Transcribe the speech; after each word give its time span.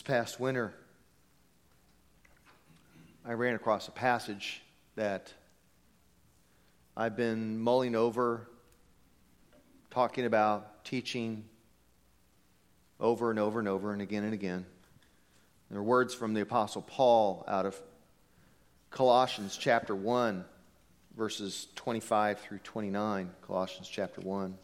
This 0.00 0.06
past 0.06 0.40
winter, 0.40 0.72
I 3.22 3.34
ran 3.34 3.54
across 3.54 3.86
a 3.86 3.90
passage 3.90 4.62
that 4.96 5.30
I've 6.96 7.18
been 7.18 7.60
mulling 7.60 7.94
over, 7.94 8.48
talking 9.90 10.24
about, 10.24 10.86
teaching 10.86 11.44
over 12.98 13.28
and 13.28 13.38
over 13.38 13.58
and 13.58 13.68
over 13.68 13.92
and 13.92 14.00
again 14.00 14.24
and 14.24 14.32
again. 14.32 14.64
There 15.70 15.80
are 15.80 15.82
words 15.82 16.14
from 16.14 16.32
the 16.32 16.40
Apostle 16.40 16.80
Paul 16.80 17.44
out 17.46 17.66
of 17.66 17.78
Colossians 18.90 19.58
chapter 19.58 19.94
1, 19.94 20.46
verses 21.14 21.66
25 21.74 22.40
through 22.40 22.60
29. 22.60 23.30
Colossians 23.46 23.86
chapter 23.86 24.22
1. 24.22 24.56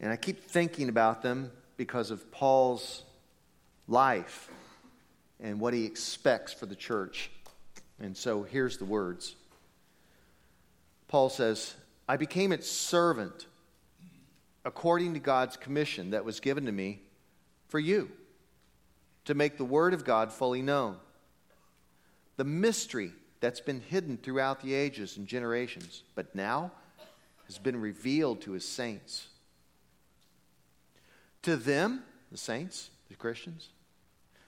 And 0.00 0.10
I 0.10 0.16
keep 0.16 0.44
thinking 0.44 0.88
about 0.88 1.20
them 1.20 1.52
because 1.76 2.10
of 2.10 2.32
Paul's 2.32 3.02
life 3.88 4.50
and 5.40 5.60
what 5.60 5.74
he 5.74 5.84
expects 5.84 6.52
for 6.52 6.66
the 6.66 6.76
church. 6.76 7.30
And 8.00 8.16
so 8.16 8.42
here's 8.42 8.78
the 8.78 8.84
words 8.84 9.36
Paul 11.08 11.28
says, 11.28 11.74
I 12.08 12.16
became 12.16 12.52
its 12.52 12.68
servant 12.68 13.46
according 14.64 15.14
to 15.14 15.20
God's 15.20 15.56
commission 15.56 16.10
that 16.10 16.24
was 16.24 16.40
given 16.40 16.66
to 16.66 16.72
me 16.72 17.02
for 17.68 17.78
you 17.78 18.10
to 19.26 19.34
make 19.34 19.56
the 19.56 19.64
word 19.64 19.94
of 19.94 20.04
God 20.04 20.32
fully 20.32 20.62
known. 20.62 20.96
The 22.36 22.44
mystery 22.44 23.12
that's 23.40 23.60
been 23.60 23.80
hidden 23.80 24.16
throughout 24.16 24.60
the 24.60 24.74
ages 24.74 25.16
and 25.16 25.26
generations, 25.26 26.02
but 26.14 26.34
now 26.34 26.72
has 27.46 27.58
been 27.58 27.80
revealed 27.80 28.40
to 28.42 28.52
his 28.52 28.66
saints. 28.66 29.28
To 31.42 31.56
them, 31.56 32.02
the 32.32 32.38
saints, 32.38 32.90
the 33.14 33.18
Christians, 33.18 33.68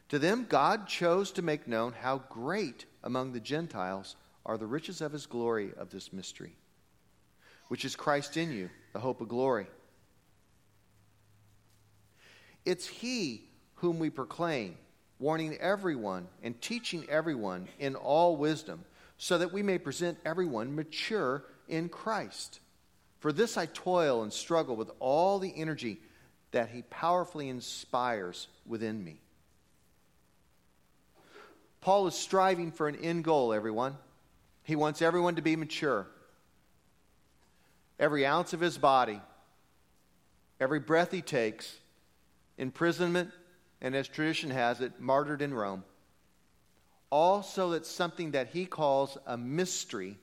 to 0.08 0.18
them, 0.18 0.44
God 0.48 0.88
chose 0.88 1.30
to 1.32 1.42
make 1.42 1.68
known 1.68 1.92
how 1.92 2.18
great 2.28 2.84
among 3.04 3.32
the 3.32 3.40
Gentiles 3.40 4.16
are 4.44 4.58
the 4.58 4.66
riches 4.66 5.00
of 5.00 5.12
his 5.12 5.26
glory 5.26 5.70
of 5.78 5.90
this 5.90 6.12
mystery, 6.12 6.56
which 7.68 7.84
is 7.84 7.94
Christ 7.94 8.36
in 8.36 8.52
you, 8.52 8.68
the 8.92 8.98
hope 8.98 9.20
of 9.20 9.28
glory. 9.28 9.68
It's 12.64 12.88
he 12.88 13.44
whom 13.76 14.00
we 14.00 14.10
proclaim, 14.10 14.76
warning 15.20 15.56
everyone 15.58 16.26
and 16.42 16.60
teaching 16.60 17.06
everyone 17.08 17.68
in 17.78 17.94
all 17.94 18.36
wisdom, 18.36 18.84
so 19.16 19.38
that 19.38 19.52
we 19.52 19.62
may 19.62 19.78
present 19.78 20.18
everyone 20.24 20.74
mature 20.74 21.44
in 21.68 21.88
Christ. 21.88 22.58
For 23.20 23.32
this 23.32 23.56
I 23.56 23.66
toil 23.66 24.24
and 24.24 24.32
struggle 24.32 24.74
with 24.74 24.90
all 24.98 25.38
the 25.38 25.54
energy 25.56 26.00
that 26.56 26.70
he 26.70 26.80
powerfully 26.88 27.50
inspires 27.50 28.48
within 28.64 29.04
me. 29.04 29.20
Paul 31.82 32.06
is 32.06 32.14
striving 32.14 32.72
for 32.72 32.88
an 32.88 32.96
end 32.96 33.24
goal, 33.24 33.52
everyone. 33.52 33.98
He 34.62 34.74
wants 34.74 35.02
everyone 35.02 35.36
to 35.36 35.42
be 35.42 35.54
mature. 35.54 36.06
Every 38.00 38.24
ounce 38.24 38.54
of 38.54 38.60
his 38.60 38.78
body, 38.78 39.20
every 40.58 40.80
breath 40.80 41.10
he 41.10 41.20
takes, 41.20 41.76
imprisonment, 42.56 43.32
and 43.82 43.94
as 43.94 44.08
tradition 44.08 44.48
has 44.48 44.80
it, 44.80 44.98
martyred 44.98 45.42
in 45.42 45.52
Rome. 45.52 45.84
All 47.10 47.42
so 47.42 47.72
that 47.72 47.84
something 47.84 48.30
that 48.30 48.48
he 48.48 48.64
calls 48.64 49.18
a 49.26 49.36
mystery 49.36 50.16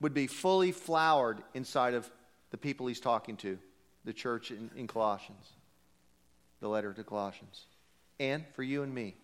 would 0.00 0.14
be 0.14 0.26
fully 0.26 0.72
flowered 0.72 1.42
inside 1.52 1.92
of 1.92 2.10
the 2.50 2.56
people 2.56 2.86
he's 2.86 2.98
talking 2.98 3.36
to, 3.36 3.58
the 4.08 4.14
church 4.14 4.50
in, 4.50 4.70
in 4.74 4.86
Colossians, 4.86 5.52
the 6.60 6.68
letter 6.68 6.94
to 6.94 7.04
Colossians, 7.04 7.66
and 8.18 8.42
for 8.54 8.62
you 8.62 8.82
and 8.82 8.94
me. 8.94 9.14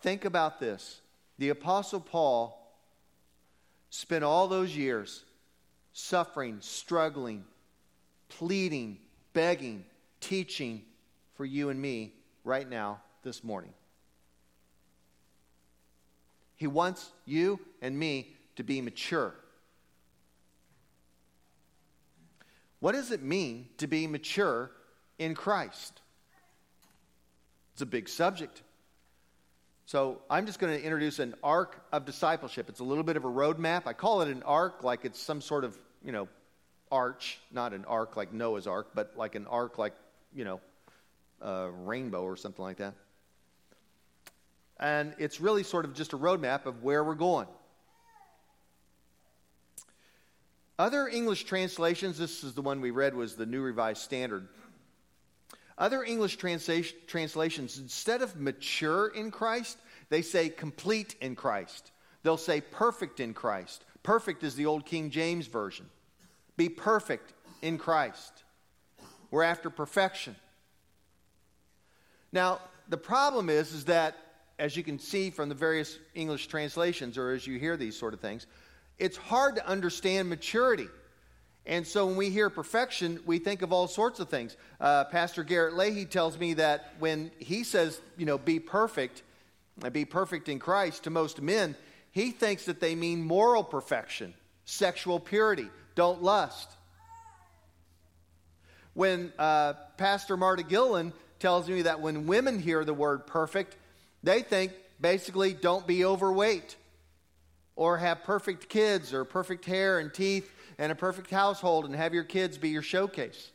Think 0.00 0.24
about 0.24 0.60
this. 0.60 1.00
The 1.38 1.48
Apostle 1.48 1.98
Paul 1.98 2.72
spent 3.90 4.22
all 4.22 4.46
those 4.46 4.76
years 4.76 5.24
suffering, 5.92 6.58
struggling, 6.60 7.44
pleading, 8.28 8.98
begging, 9.32 9.84
teaching 10.20 10.82
for 11.34 11.44
you 11.44 11.68
and 11.70 11.82
me 11.82 12.12
right 12.44 12.70
now, 12.70 13.00
this 13.24 13.42
morning. 13.42 13.72
He 16.54 16.68
wants 16.68 17.10
you 17.26 17.58
and 17.80 17.98
me 17.98 18.28
to 18.54 18.62
be 18.62 18.80
mature. 18.80 19.34
What 22.82 22.96
does 22.96 23.12
it 23.12 23.22
mean 23.22 23.68
to 23.78 23.86
be 23.86 24.08
mature 24.08 24.72
in 25.16 25.36
Christ? 25.36 26.00
It's 27.74 27.82
a 27.82 27.86
big 27.86 28.08
subject. 28.08 28.60
So 29.86 30.18
I'm 30.28 30.46
just 30.46 30.58
going 30.58 30.76
to 30.76 30.82
introduce 30.82 31.20
an 31.20 31.36
arc 31.44 31.80
of 31.92 32.04
discipleship. 32.04 32.68
It's 32.68 32.80
a 32.80 32.84
little 32.84 33.04
bit 33.04 33.16
of 33.16 33.24
a 33.24 33.28
roadmap. 33.28 33.82
I 33.86 33.92
call 33.92 34.22
it 34.22 34.28
an 34.30 34.42
arc 34.42 34.82
like 34.82 35.04
it's 35.04 35.20
some 35.20 35.40
sort 35.40 35.62
of, 35.62 35.78
you 36.04 36.10
know, 36.10 36.26
arch, 36.90 37.38
not 37.52 37.72
an 37.72 37.84
arc 37.84 38.16
like 38.16 38.32
Noah's 38.32 38.66
ark, 38.66 38.88
but 38.96 39.12
like 39.16 39.36
an 39.36 39.46
arc 39.46 39.78
like, 39.78 39.94
you 40.34 40.42
know, 40.42 40.60
a 41.40 41.70
rainbow 41.70 42.24
or 42.24 42.36
something 42.36 42.64
like 42.64 42.78
that. 42.78 42.94
And 44.80 45.14
it's 45.20 45.40
really 45.40 45.62
sort 45.62 45.84
of 45.84 45.94
just 45.94 46.14
a 46.14 46.18
roadmap 46.18 46.66
of 46.66 46.82
where 46.82 47.04
we're 47.04 47.14
going. 47.14 47.46
Other 50.78 51.06
English 51.06 51.44
translations, 51.44 52.18
this 52.18 52.42
is 52.42 52.54
the 52.54 52.62
one 52.62 52.80
we 52.80 52.90
read, 52.90 53.14
was 53.14 53.36
the 53.36 53.46
New 53.46 53.60
Revised 53.60 54.02
Standard. 54.02 54.48
Other 55.78 56.02
English 56.02 56.36
translations, 56.36 57.78
instead 57.78 58.22
of 58.22 58.36
mature 58.36 59.08
in 59.08 59.30
Christ, 59.30 59.78
they 60.10 60.22
say 60.22 60.48
complete 60.48 61.16
in 61.20 61.34
Christ. 61.36 61.90
They'll 62.22 62.36
say 62.36 62.60
perfect 62.60 63.20
in 63.20 63.34
Christ. 63.34 63.84
Perfect 64.02 64.44
is 64.44 64.54
the 64.54 64.66
old 64.66 64.84
King 64.84 65.10
James 65.10 65.46
Version. 65.46 65.86
Be 66.56 66.68
perfect 66.68 67.32
in 67.62 67.78
Christ. 67.78 68.44
We're 69.30 69.44
after 69.44 69.70
perfection. 69.70 70.36
Now, 72.32 72.60
the 72.88 72.96
problem 72.96 73.48
is, 73.48 73.72
is 73.72 73.84
that, 73.86 74.16
as 74.58 74.76
you 74.76 74.82
can 74.82 74.98
see 74.98 75.30
from 75.30 75.48
the 75.48 75.54
various 75.54 75.98
English 76.14 76.48
translations, 76.48 77.16
or 77.16 77.30
as 77.32 77.46
you 77.46 77.58
hear 77.58 77.76
these 77.76 77.96
sort 77.96 78.14
of 78.14 78.20
things, 78.20 78.46
it's 78.98 79.16
hard 79.16 79.56
to 79.56 79.66
understand 79.66 80.28
maturity. 80.28 80.88
And 81.64 81.86
so 81.86 82.06
when 82.06 82.16
we 82.16 82.30
hear 82.30 82.50
perfection, 82.50 83.20
we 83.24 83.38
think 83.38 83.62
of 83.62 83.72
all 83.72 83.86
sorts 83.86 84.18
of 84.18 84.28
things. 84.28 84.56
Uh, 84.80 85.04
Pastor 85.04 85.44
Garrett 85.44 85.76
Leahy 85.76 86.06
tells 86.06 86.36
me 86.38 86.54
that 86.54 86.94
when 86.98 87.30
he 87.38 87.62
says, 87.62 88.00
you 88.16 88.26
know, 88.26 88.38
be 88.38 88.58
perfect, 88.58 89.22
uh, 89.82 89.90
be 89.90 90.04
perfect 90.04 90.48
in 90.48 90.58
Christ 90.58 91.04
to 91.04 91.10
most 91.10 91.40
men, 91.40 91.76
he 92.10 92.30
thinks 92.30 92.64
that 92.66 92.80
they 92.80 92.94
mean 92.94 93.22
moral 93.22 93.62
perfection, 93.62 94.34
sexual 94.64 95.20
purity, 95.20 95.68
don't 95.94 96.22
lust. 96.22 96.68
When 98.94 99.32
uh, 99.38 99.74
Pastor 99.96 100.36
Marta 100.36 100.64
Gillen 100.64 101.12
tells 101.38 101.68
me 101.68 101.82
that 101.82 102.00
when 102.00 102.26
women 102.26 102.58
hear 102.58 102.84
the 102.84 102.92
word 102.92 103.26
perfect, 103.26 103.76
they 104.22 104.42
think 104.42 104.72
basically 105.00 105.52
don't 105.54 105.86
be 105.86 106.04
overweight 106.04 106.76
or 107.76 107.98
have 107.98 108.22
perfect 108.22 108.68
kids 108.68 109.12
or 109.12 109.24
perfect 109.24 109.64
hair 109.64 109.98
and 109.98 110.12
teeth 110.12 110.50
and 110.78 110.92
a 110.92 110.94
perfect 110.94 111.30
household 111.30 111.84
and 111.84 111.94
have 111.94 112.14
your 112.14 112.24
kids 112.24 112.58
be 112.58 112.68
your 112.68 112.82
showcase. 112.82 113.50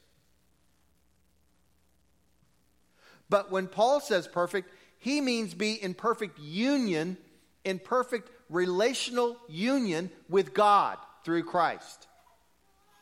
But 3.29 3.51
when 3.51 3.67
Paul 3.67 3.99
says 3.99 4.27
perfect, 4.27 4.71
he 4.99 5.21
means 5.21 5.53
be 5.53 5.73
in 5.73 5.93
perfect 5.93 6.39
union, 6.39 7.17
in 7.63 7.79
perfect 7.79 8.29
relational 8.49 9.37
union 9.47 10.09
with 10.29 10.53
God 10.53 10.97
through 11.23 11.43
Christ. 11.43 12.07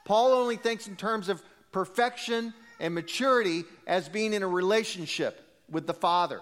Paul 0.03 0.33
only 0.33 0.57
thinks 0.57 0.88
in 0.88 0.95
terms 0.95 1.29
of 1.29 1.41
perfection 1.71 2.53
and 2.79 2.94
maturity 2.94 3.63
as 3.88 4.09
being 4.09 4.33
in 4.33 4.44
a 4.44 4.47
relationship 4.47 5.41
with 5.69 5.88
the 5.88 5.94
Father. 5.94 6.41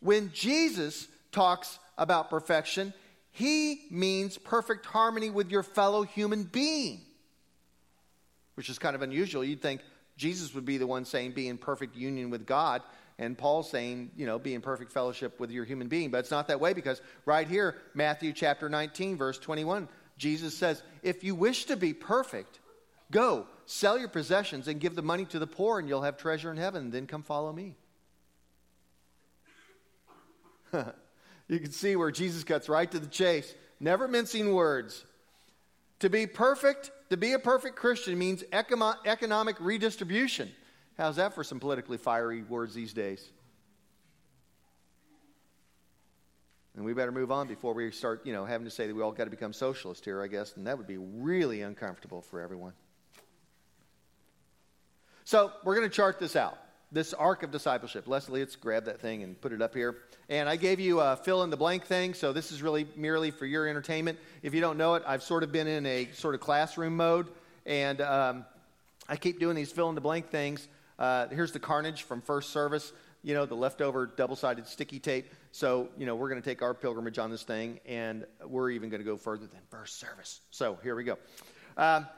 When 0.00 0.30
Jesus 0.32 1.08
talks 1.32 1.78
about 2.00 2.30
perfection, 2.30 2.92
he 3.30 3.82
means 3.90 4.38
perfect 4.38 4.86
harmony 4.86 5.30
with 5.30 5.52
your 5.52 5.62
fellow 5.62 6.02
human 6.02 6.42
being, 6.42 7.02
which 8.54 8.68
is 8.68 8.78
kind 8.78 8.96
of 8.96 9.02
unusual. 9.02 9.44
You'd 9.44 9.62
think 9.62 9.82
Jesus 10.16 10.52
would 10.54 10.64
be 10.64 10.78
the 10.78 10.86
one 10.86 11.04
saying 11.04 11.32
be 11.32 11.46
in 11.46 11.58
perfect 11.58 11.94
union 11.94 12.30
with 12.30 12.46
God, 12.46 12.82
and 13.18 13.38
Paul 13.38 13.62
saying, 13.62 14.10
you 14.16 14.26
know, 14.26 14.38
be 14.38 14.54
in 14.54 14.62
perfect 14.62 14.92
fellowship 14.92 15.38
with 15.38 15.50
your 15.50 15.64
human 15.64 15.88
being. 15.88 16.10
But 16.10 16.18
it's 16.18 16.30
not 16.30 16.48
that 16.48 16.58
way 16.58 16.72
because 16.72 17.00
right 17.26 17.46
here, 17.46 17.76
Matthew 17.94 18.32
chapter 18.32 18.68
19, 18.68 19.16
verse 19.16 19.38
21, 19.38 19.86
Jesus 20.16 20.56
says, 20.56 20.82
If 21.02 21.22
you 21.22 21.34
wish 21.34 21.66
to 21.66 21.76
be 21.76 21.92
perfect, 21.92 22.60
go, 23.10 23.46
sell 23.66 23.98
your 23.98 24.08
possessions 24.08 24.68
and 24.68 24.80
give 24.80 24.96
the 24.96 25.02
money 25.02 25.26
to 25.26 25.38
the 25.38 25.46
poor, 25.46 25.78
and 25.78 25.88
you'll 25.88 26.02
have 26.02 26.16
treasure 26.16 26.50
in 26.50 26.56
heaven. 26.56 26.90
Then 26.90 27.06
come 27.06 27.22
follow 27.22 27.52
me. 27.52 27.76
You 31.50 31.58
can 31.58 31.72
see 31.72 31.96
where 31.96 32.12
Jesus 32.12 32.44
cuts 32.44 32.68
right 32.68 32.88
to 32.88 33.00
the 33.00 33.08
chase, 33.08 33.52
never 33.80 34.06
mincing 34.06 34.54
words. 34.54 35.04
To 35.98 36.08
be 36.08 36.28
perfect, 36.28 36.92
to 37.10 37.16
be 37.16 37.32
a 37.32 37.40
perfect 37.40 37.74
Christian 37.74 38.16
means 38.16 38.44
economic 38.52 39.56
redistribution. 39.58 40.48
How's 40.96 41.16
that 41.16 41.34
for 41.34 41.42
some 41.42 41.58
politically 41.58 41.98
fiery 41.98 42.42
words 42.42 42.72
these 42.72 42.92
days? 42.92 43.28
And 46.76 46.84
we 46.84 46.94
better 46.94 47.10
move 47.10 47.32
on 47.32 47.48
before 47.48 47.74
we 47.74 47.90
start, 47.90 48.24
you 48.24 48.32
know, 48.32 48.44
having 48.44 48.64
to 48.64 48.70
say 48.70 48.86
that 48.86 48.94
we 48.94 49.02
all 49.02 49.10
got 49.10 49.24
to 49.24 49.30
become 49.30 49.52
socialist 49.52 50.04
here, 50.04 50.22
I 50.22 50.28
guess, 50.28 50.56
and 50.56 50.68
that 50.68 50.78
would 50.78 50.86
be 50.86 50.98
really 50.98 51.62
uncomfortable 51.62 52.22
for 52.22 52.40
everyone. 52.40 52.74
So 55.24 55.50
we're 55.64 55.74
going 55.74 55.90
to 55.90 55.94
chart 55.94 56.20
this 56.20 56.36
out. 56.36 56.58
This 56.92 57.14
arc 57.14 57.44
of 57.44 57.52
discipleship. 57.52 58.08
Leslie, 58.08 58.40
let's 58.40 58.56
grab 58.56 58.86
that 58.86 59.00
thing 59.00 59.22
and 59.22 59.40
put 59.40 59.52
it 59.52 59.62
up 59.62 59.74
here. 59.74 59.98
And 60.28 60.48
I 60.48 60.56
gave 60.56 60.80
you 60.80 60.98
a 60.98 61.14
fill 61.14 61.44
in 61.44 61.50
the 61.50 61.56
blank 61.56 61.84
thing, 61.84 62.14
so 62.14 62.32
this 62.32 62.50
is 62.50 62.62
really 62.62 62.88
merely 62.96 63.30
for 63.30 63.46
your 63.46 63.68
entertainment. 63.68 64.18
If 64.42 64.54
you 64.54 64.60
don't 64.60 64.76
know 64.76 64.96
it, 64.96 65.04
I've 65.06 65.22
sort 65.22 65.44
of 65.44 65.52
been 65.52 65.68
in 65.68 65.86
a 65.86 66.08
sort 66.14 66.34
of 66.34 66.40
classroom 66.40 66.96
mode, 66.96 67.28
and 67.64 68.00
um, 68.00 68.44
I 69.08 69.14
keep 69.14 69.38
doing 69.38 69.54
these 69.54 69.70
fill 69.70 69.88
in 69.88 69.94
the 69.94 70.00
blank 70.00 70.30
things. 70.30 70.66
Uh, 70.98 71.28
here's 71.28 71.52
the 71.52 71.60
carnage 71.60 72.02
from 72.02 72.22
first 72.22 72.50
service, 72.50 72.92
you 73.22 73.34
know, 73.34 73.46
the 73.46 73.54
leftover 73.54 74.06
double 74.06 74.34
sided 74.34 74.66
sticky 74.66 74.98
tape. 74.98 75.32
So, 75.52 75.90
you 75.96 76.06
know, 76.06 76.16
we're 76.16 76.28
going 76.28 76.42
to 76.42 76.48
take 76.48 76.60
our 76.60 76.74
pilgrimage 76.74 77.20
on 77.20 77.30
this 77.30 77.44
thing, 77.44 77.78
and 77.86 78.26
we're 78.44 78.70
even 78.70 78.90
going 78.90 79.00
to 79.00 79.08
go 79.08 79.16
further 79.16 79.46
than 79.46 79.60
first 79.70 80.00
service. 80.00 80.40
So, 80.50 80.76
here 80.82 80.96
we 80.96 81.04
go. 81.04 81.18
Um, 81.76 82.08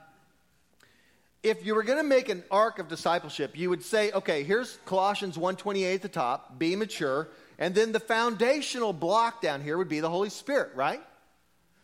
if 1.42 1.66
you 1.66 1.74
were 1.74 1.82
going 1.82 1.98
to 1.98 2.04
make 2.04 2.28
an 2.28 2.44
arc 2.50 2.78
of 2.78 2.88
discipleship, 2.88 3.58
you 3.58 3.68
would 3.70 3.82
say, 3.82 4.12
okay, 4.12 4.44
here's 4.44 4.78
Colossians 4.86 5.36
1:28 5.36 5.94
at 5.94 6.02
the 6.02 6.08
top, 6.08 6.58
be 6.58 6.76
mature, 6.76 7.28
and 7.58 7.74
then 7.74 7.92
the 7.92 8.00
foundational 8.00 8.92
block 8.92 9.42
down 9.42 9.60
here 9.60 9.76
would 9.76 9.88
be 9.88 10.00
the 10.00 10.10
Holy 10.10 10.30
Spirit, 10.30 10.74
right? 10.74 11.00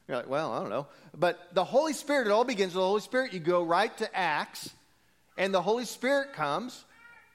You're 0.07 0.17
like, 0.17 0.29
well, 0.29 0.53
I 0.53 0.61
don't 0.61 0.71
know. 0.71 0.87
But 1.17 1.39
the 1.53 1.65
Holy 1.65 1.93
Spirit, 1.93 2.29
it 2.29 2.31
all 2.31 2.45
begins 2.45 2.75
with 2.75 2.83
the 2.83 2.87
Holy 2.87 3.01
Spirit. 3.01 3.33
You 3.33 3.41
go 3.41 3.65
right 3.65 3.95
to 3.99 4.17
Acts, 4.17 4.71
and 5.37 5.53
the 5.53 5.61
Holy 5.61 5.85
Spirit 5.85 6.33
comes, 6.33 6.85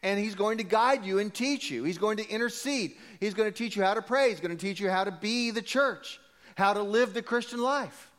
and 0.01 0.17
He's 0.17 0.35
going 0.35 0.57
to 0.59 0.63
guide 0.63 1.05
you 1.05 1.19
and 1.19 1.33
teach 1.33 1.69
you. 1.69 1.83
He's 1.83 1.97
going 1.97 2.17
to 2.17 2.27
intercede. 2.27 2.95
He's 3.19 3.33
going 3.33 3.51
to 3.51 3.57
teach 3.57 3.75
you 3.75 3.83
how 3.83 3.93
to 3.93 4.01
pray. 4.01 4.29
He's 4.29 4.39
going 4.39 4.55
to 4.55 4.61
teach 4.61 4.79
you 4.79 4.89
how 4.89 5.03
to 5.03 5.11
be 5.11 5.51
the 5.51 5.61
church, 5.61 6.19
how 6.55 6.73
to 6.73 6.81
live 6.81 7.13
the 7.13 7.21
Christian 7.21 7.61
life. 7.61 8.09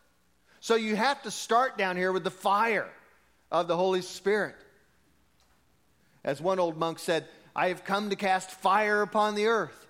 So 0.60 0.76
you 0.76 0.94
have 0.94 1.22
to 1.22 1.30
start 1.30 1.76
down 1.78 1.96
here 1.96 2.12
with 2.12 2.24
the 2.24 2.30
fire 2.30 2.88
of 3.60 3.68
the 3.68 3.76
Holy 3.76 4.02
Spirit. 4.02 4.56
As 6.24 6.40
one 6.40 6.58
old 6.58 6.76
monk 6.76 6.98
said, 6.98 7.26
I 7.54 7.68
have 7.68 7.84
come 7.84 8.10
to 8.10 8.16
cast 8.16 8.50
fire 8.50 9.00
upon 9.00 9.36
the 9.36 9.46
earth, 9.46 9.86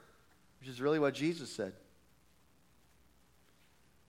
which 0.61 0.69
is 0.69 0.81
really 0.81 0.99
what 0.99 1.15
Jesus 1.15 1.51
said. 1.51 1.73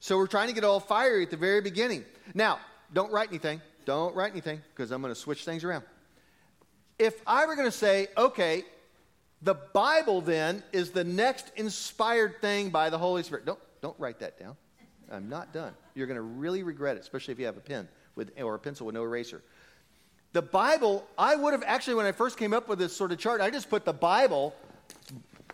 So 0.02 0.18
we're 0.18 0.28
trying 0.28 0.50
to 0.50 0.54
get 0.54 0.66
all 0.66 0.82
fiery 0.82 1.24
at 1.24 1.32
the 1.32 1.38
very 1.38 1.62
beginning. 1.62 2.04
Now, 2.34 2.60
don't 2.94 3.12
write 3.14 3.30
anything. 3.30 3.62
Don't 3.86 4.14
write 4.14 4.32
anything 4.34 4.62
because 4.74 4.92
I'm 4.92 5.02
going 5.02 5.14
to 5.14 5.20
switch 5.20 5.46
things 5.46 5.64
around. 5.64 5.84
If 7.00 7.22
I 7.26 7.46
were 7.46 7.56
going 7.56 7.68
to 7.68 7.78
say, 7.78 8.08
okay, 8.18 8.66
the 9.42 9.54
Bible 9.54 10.20
then 10.20 10.64
is 10.74 10.92
the 10.92 11.04
next 11.04 11.52
inspired 11.56 12.42
thing 12.42 12.72
by 12.72 12.90
the 12.90 12.98
Holy 12.98 13.24
Spirit. 13.24 13.46
Don't, 13.46 13.60
don't 13.82 13.98
write 14.00 14.20
that 14.20 14.38
down. 14.38 14.58
I'm 15.10 15.30
not 15.30 15.54
done. 15.54 15.74
You're 15.94 16.08
going 16.08 16.16
to 16.16 16.22
really 16.22 16.64
regret 16.64 16.98
it, 16.98 17.02
especially 17.02 17.32
if 17.32 17.40
you 17.40 17.46
have 17.46 17.58
a 17.58 17.62
pen 17.62 17.88
with, 18.16 18.32
or 18.42 18.56
a 18.56 18.60
pencil 18.60 18.86
with 18.86 18.96
no 18.96 19.04
eraser. 19.04 19.42
The 20.34 20.42
Bible, 20.42 21.06
I 21.18 21.36
would 21.36 21.54
have 21.54 21.64
actually, 21.66 21.96
when 21.96 22.06
I 22.06 22.12
first 22.12 22.38
came 22.38 22.54
up 22.54 22.68
with 22.68 22.80
this 22.80 22.96
sort 22.96 23.12
of 23.12 23.18
chart, 23.18 23.42
I 23.42 23.50
just 23.50 23.70
put 23.70 23.86
the 23.86 23.94
Bible, 23.94 24.54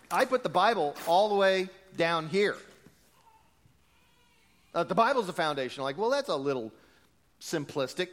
I 0.09 0.25
put 0.25 0.43
the 0.43 0.49
Bible 0.49 0.95
all 1.07 1.29
the 1.29 1.35
way 1.35 1.69
down 1.95 2.27
here. 2.29 2.55
Uh, 4.73 4.83
the 4.83 4.95
Bible's 4.95 5.27
the 5.27 5.33
foundation. 5.33 5.83
Like, 5.83 5.97
well, 5.97 6.09
that's 6.09 6.29
a 6.29 6.35
little 6.35 6.71
simplistic. 7.41 8.07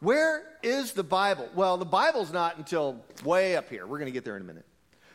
Where 0.00 0.42
is 0.62 0.92
the 0.92 1.02
Bible? 1.02 1.48
Well, 1.54 1.76
the 1.76 1.84
Bible's 1.84 2.32
not 2.32 2.58
until 2.58 3.04
way 3.24 3.56
up 3.56 3.68
here. 3.68 3.86
We're 3.86 3.98
going 3.98 4.06
to 4.06 4.12
get 4.12 4.24
there 4.24 4.36
in 4.36 4.42
a 4.42 4.46
minute. 4.46 4.66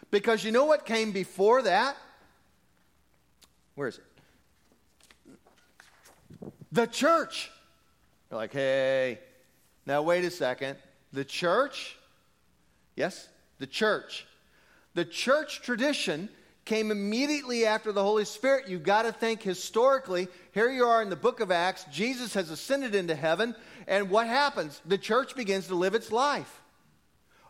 Because 0.10 0.44
you 0.44 0.52
know 0.52 0.66
what 0.66 0.86
came 0.86 1.12
before 1.12 1.62
that? 1.64 1.96
Where 3.76 3.88
is 3.88 4.00
it? 4.00 4.04
The 6.72 6.88
church. 6.88 7.52
You're 8.32 8.40
like, 8.40 8.54
hey, 8.54 9.20
now 9.86 10.04
wait 10.04 10.24
a 10.24 10.32
second. 10.32 10.78
The 11.12 11.26
church? 11.26 11.98
Yes, 12.96 13.28
the 13.60 13.68
church. 13.68 14.26
The 14.94 15.04
church 15.04 15.62
tradition 15.62 16.30
came 16.64 16.92
immediately 16.92 17.66
after 17.66 17.92
the 17.92 18.04
Holy 18.04 18.24
Spirit. 18.24 18.70
You've 18.70 18.84
got 18.84 19.02
to 19.02 19.12
think 19.12 19.42
historically. 19.42 20.30
Here 20.54 20.70
you 20.70 20.86
are 20.86 21.02
in 21.02 21.10
the 21.10 21.18
book 21.18 21.42
of 21.42 21.52
Acts. 21.52 21.86
Jesus 21.92 22.34
has 22.34 22.50
ascended 22.50 22.96
into 22.96 23.16
heaven. 23.16 23.54
And 23.86 24.10
what 24.10 24.28
happens? 24.28 24.80
The 24.86 24.98
church 24.98 25.36
begins 25.36 25.68
to 25.68 25.76
live 25.76 25.94
its 25.94 26.10
life. 26.10 26.62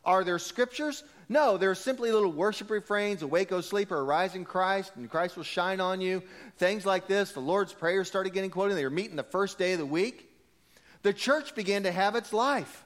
Are 0.03 0.23
there 0.23 0.39
scriptures? 0.39 1.03
No, 1.29 1.57
there 1.57 1.69
are 1.69 1.75
simply 1.75 2.11
little 2.11 2.31
worship 2.31 2.71
refrains, 2.71 3.21
awake, 3.21 3.51
O 3.51 3.61
sleeper, 3.61 3.99
arise 3.99 4.33
in 4.33 4.45
Christ, 4.45 4.93
and 4.95 5.07
Christ 5.07 5.37
will 5.37 5.43
shine 5.43 5.79
on 5.79 6.01
you. 6.01 6.23
Things 6.57 6.87
like 6.87 7.07
this. 7.07 7.33
The 7.33 7.39
Lord's 7.39 7.71
Prayer 7.71 8.03
started 8.03 8.33
getting 8.33 8.49
quoted. 8.49 8.75
They 8.75 8.83
were 8.83 8.89
meeting 8.89 9.15
the 9.15 9.23
first 9.23 9.59
day 9.59 9.73
of 9.73 9.79
the 9.79 9.85
week. 9.85 10.30
The 11.03 11.13
church 11.13 11.55
began 11.55 11.83
to 11.83 11.91
have 11.91 12.15
its 12.15 12.31
life. 12.33 12.83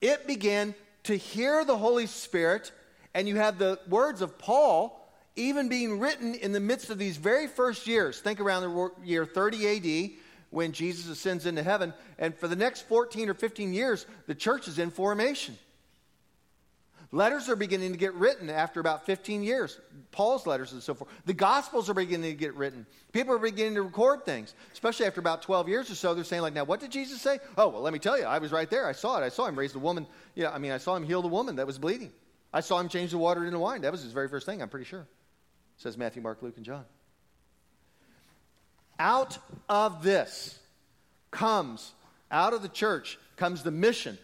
It 0.00 0.26
began 0.26 0.74
to 1.04 1.16
hear 1.16 1.64
the 1.64 1.76
Holy 1.76 2.06
Spirit, 2.06 2.72
and 3.14 3.28
you 3.28 3.36
have 3.36 3.58
the 3.58 3.78
words 3.88 4.20
of 4.20 4.38
Paul 4.38 5.00
even 5.36 5.68
being 5.68 5.98
written 5.98 6.34
in 6.34 6.52
the 6.52 6.60
midst 6.60 6.90
of 6.90 6.98
these 6.98 7.16
very 7.16 7.46
first 7.46 7.86
years. 7.86 8.20
Think 8.20 8.40
around 8.40 8.62
the 8.62 8.90
year 9.04 9.26
30 9.26 10.10
AD 10.10 10.10
when 10.50 10.72
Jesus 10.72 11.08
ascends 11.08 11.46
into 11.46 11.62
heaven. 11.62 11.92
And 12.18 12.34
for 12.36 12.46
the 12.46 12.56
next 12.56 12.82
14 12.82 13.28
or 13.28 13.34
15 13.34 13.72
years, 13.72 14.06
the 14.26 14.34
church 14.34 14.68
is 14.68 14.78
in 14.78 14.90
formation. 14.90 15.58
Letters 17.14 17.48
are 17.48 17.54
beginning 17.54 17.92
to 17.92 17.96
get 17.96 18.12
written 18.14 18.50
after 18.50 18.80
about 18.80 19.06
15 19.06 19.44
years. 19.44 19.78
Paul's 20.10 20.48
letters 20.48 20.72
and 20.72 20.82
so 20.82 20.94
forth. 20.94 21.08
The 21.26 21.32
Gospels 21.32 21.88
are 21.88 21.94
beginning 21.94 22.32
to 22.32 22.36
get 22.36 22.56
written. 22.56 22.86
People 23.12 23.36
are 23.36 23.38
beginning 23.38 23.76
to 23.76 23.82
record 23.82 24.24
things, 24.24 24.52
especially 24.72 25.06
after 25.06 25.20
about 25.20 25.40
12 25.40 25.68
years 25.68 25.88
or 25.92 25.94
so. 25.94 26.12
They're 26.12 26.24
saying, 26.24 26.42
like, 26.42 26.54
now, 26.54 26.64
what 26.64 26.80
did 26.80 26.90
Jesus 26.90 27.20
say? 27.20 27.38
Oh, 27.56 27.68
well, 27.68 27.82
let 27.82 27.92
me 27.92 28.00
tell 28.00 28.18
you, 28.18 28.24
I 28.24 28.38
was 28.38 28.50
right 28.50 28.68
there. 28.68 28.84
I 28.84 28.90
saw 28.90 29.16
it. 29.16 29.24
I 29.24 29.28
saw 29.28 29.46
him 29.46 29.56
raise 29.56 29.72
the 29.72 29.78
woman. 29.78 30.08
Yeah, 30.34 30.50
I 30.50 30.58
mean, 30.58 30.72
I 30.72 30.78
saw 30.78 30.96
him 30.96 31.04
heal 31.04 31.22
the 31.22 31.28
woman 31.28 31.54
that 31.54 31.68
was 31.68 31.78
bleeding. 31.78 32.10
I 32.52 32.58
saw 32.58 32.80
him 32.80 32.88
change 32.88 33.12
the 33.12 33.18
water 33.18 33.44
into 33.44 33.60
wine. 33.60 33.82
That 33.82 33.92
was 33.92 34.02
his 34.02 34.10
very 34.10 34.28
first 34.28 34.44
thing, 34.44 34.60
I'm 34.60 34.68
pretty 34.68 34.86
sure. 34.86 35.06
Says 35.76 35.96
Matthew, 35.96 36.20
Mark, 36.20 36.42
Luke, 36.42 36.56
and 36.56 36.66
John. 36.66 36.84
Out 38.98 39.38
of 39.68 40.02
this 40.02 40.58
comes, 41.30 41.92
out 42.32 42.54
of 42.54 42.62
the 42.62 42.68
church 42.68 43.20
comes 43.36 43.62
the 43.62 43.70
mission. 43.70 44.18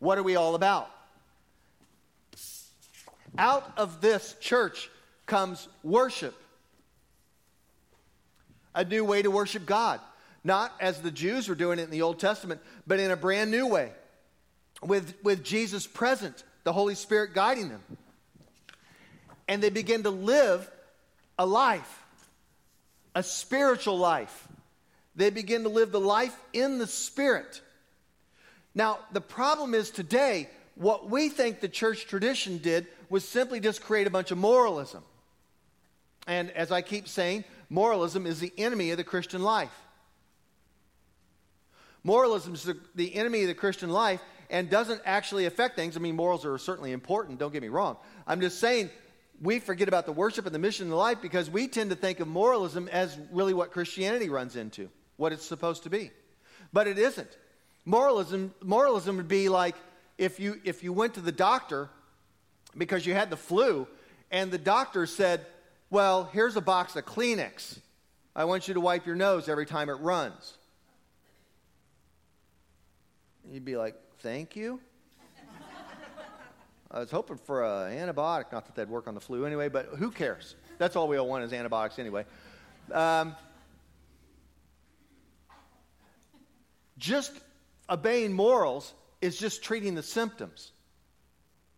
What 0.00 0.18
are 0.18 0.24
we 0.24 0.34
all 0.34 0.56
about? 0.56 0.90
Out 3.38 3.72
of 3.76 4.00
this 4.00 4.36
church 4.40 4.90
comes 5.26 5.68
worship. 5.82 6.34
A 8.74 8.84
new 8.84 9.04
way 9.04 9.22
to 9.22 9.30
worship 9.30 9.66
God. 9.66 10.00
Not 10.44 10.72
as 10.80 11.00
the 11.00 11.10
Jews 11.10 11.48
were 11.48 11.54
doing 11.54 11.78
it 11.78 11.84
in 11.84 11.90
the 11.90 12.02
Old 12.02 12.18
Testament, 12.18 12.60
but 12.86 12.98
in 12.98 13.10
a 13.10 13.16
brand 13.16 13.50
new 13.50 13.66
way. 13.66 13.92
With, 14.82 15.14
with 15.22 15.44
Jesus 15.44 15.86
present, 15.86 16.42
the 16.64 16.72
Holy 16.72 16.94
Spirit 16.94 17.34
guiding 17.34 17.68
them. 17.68 17.82
And 19.46 19.62
they 19.62 19.70
begin 19.70 20.02
to 20.02 20.10
live 20.10 20.68
a 21.38 21.46
life, 21.46 22.04
a 23.14 23.22
spiritual 23.22 23.98
life. 23.98 24.48
They 25.14 25.30
begin 25.30 25.62
to 25.62 25.68
live 25.68 25.92
the 25.92 26.00
life 26.00 26.36
in 26.52 26.78
the 26.78 26.86
Spirit. 26.86 27.60
Now, 28.74 28.98
the 29.12 29.20
problem 29.20 29.74
is 29.74 29.90
today, 29.90 30.48
what 30.74 31.10
we 31.10 31.28
think 31.28 31.60
the 31.60 31.68
church 31.68 32.06
tradition 32.06 32.58
did 32.58 32.86
was 33.12 33.28
simply 33.28 33.60
just 33.60 33.82
create 33.82 34.06
a 34.06 34.10
bunch 34.10 34.30
of 34.30 34.38
moralism. 34.38 35.04
And 36.26 36.50
as 36.52 36.72
I 36.72 36.80
keep 36.80 37.06
saying, 37.06 37.44
moralism 37.68 38.26
is 38.26 38.40
the 38.40 38.54
enemy 38.56 38.90
of 38.90 38.96
the 38.96 39.04
Christian 39.04 39.42
life. 39.42 39.74
Moralism 42.02 42.54
is 42.54 42.62
the, 42.62 42.78
the 42.94 43.14
enemy 43.14 43.42
of 43.42 43.48
the 43.48 43.54
Christian 43.54 43.90
life 43.90 44.22
and 44.48 44.70
doesn't 44.70 45.02
actually 45.04 45.44
affect 45.44 45.76
things. 45.76 45.94
I 45.94 46.00
mean, 46.00 46.16
morals 46.16 46.46
are 46.46 46.56
certainly 46.56 46.92
important, 46.92 47.38
don't 47.38 47.52
get 47.52 47.60
me 47.60 47.68
wrong. 47.68 47.98
I'm 48.26 48.40
just 48.40 48.58
saying 48.58 48.88
we 49.42 49.58
forget 49.58 49.88
about 49.88 50.06
the 50.06 50.12
worship 50.12 50.46
and 50.46 50.54
the 50.54 50.58
mission 50.58 50.86
of 50.86 50.90
the 50.90 50.96
life 50.96 51.18
because 51.20 51.50
we 51.50 51.68
tend 51.68 51.90
to 51.90 51.96
think 51.96 52.18
of 52.20 52.28
moralism 52.28 52.88
as 52.88 53.18
really 53.30 53.52
what 53.52 53.72
Christianity 53.72 54.30
runs 54.30 54.56
into, 54.56 54.88
what 55.18 55.32
it's 55.32 55.44
supposed 55.44 55.82
to 55.82 55.90
be. 55.90 56.12
But 56.72 56.86
it 56.86 56.98
isn't. 56.98 57.36
Moralism, 57.84 58.54
moralism 58.62 59.18
would 59.18 59.28
be 59.28 59.50
like 59.50 59.76
if 60.16 60.40
you, 60.40 60.62
if 60.64 60.82
you 60.82 60.94
went 60.94 61.12
to 61.14 61.20
the 61.20 61.30
doctor 61.30 61.90
because 62.76 63.06
you 63.06 63.14
had 63.14 63.30
the 63.30 63.36
flu, 63.36 63.86
and 64.30 64.50
the 64.50 64.58
doctor 64.58 65.06
said, 65.06 65.44
Well, 65.90 66.28
here's 66.32 66.56
a 66.56 66.60
box 66.60 66.96
of 66.96 67.04
Kleenex. 67.04 67.78
I 68.34 68.44
want 68.44 68.68
you 68.68 68.74
to 68.74 68.80
wipe 68.80 69.06
your 69.06 69.16
nose 69.16 69.48
every 69.48 69.66
time 69.66 69.88
it 69.88 69.94
runs. 69.94 70.56
You'd 73.50 73.64
be 73.64 73.76
like, 73.76 73.94
Thank 74.20 74.56
you. 74.56 74.80
I 76.90 76.98
was 76.98 77.10
hoping 77.10 77.38
for 77.38 77.64
an 77.64 77.96
antibiotic, 77.96 78.52
not 78.52 78.66
that 78.66 78.74
that'd 78.74 78.90
work 78.90 79.08
on 79.08 79.14
the 79.14 79.20
flu 79.20 79.46
anyway, 79.46 79.70
but 79.70 79.86
who 79.96 80.10
cares? 80.10 80.56
That's 80.76 80.94
all 80.94 81.08
we 81.08 81.16
all 81.16 81.26
want 81.26 81.42
is 81.42 81.52
antibiotics 81.52 81.98
anyway. 81.98 82.26
Um, 82.92 83.34
just 86.98 87.32
obeying 87.88 88.34
morals 88.34 88.92
is 89.22 89.38
just 89.38 89.62
treating 89.62 89.94
the 89.94 90.02
symptoms 90.02 90.72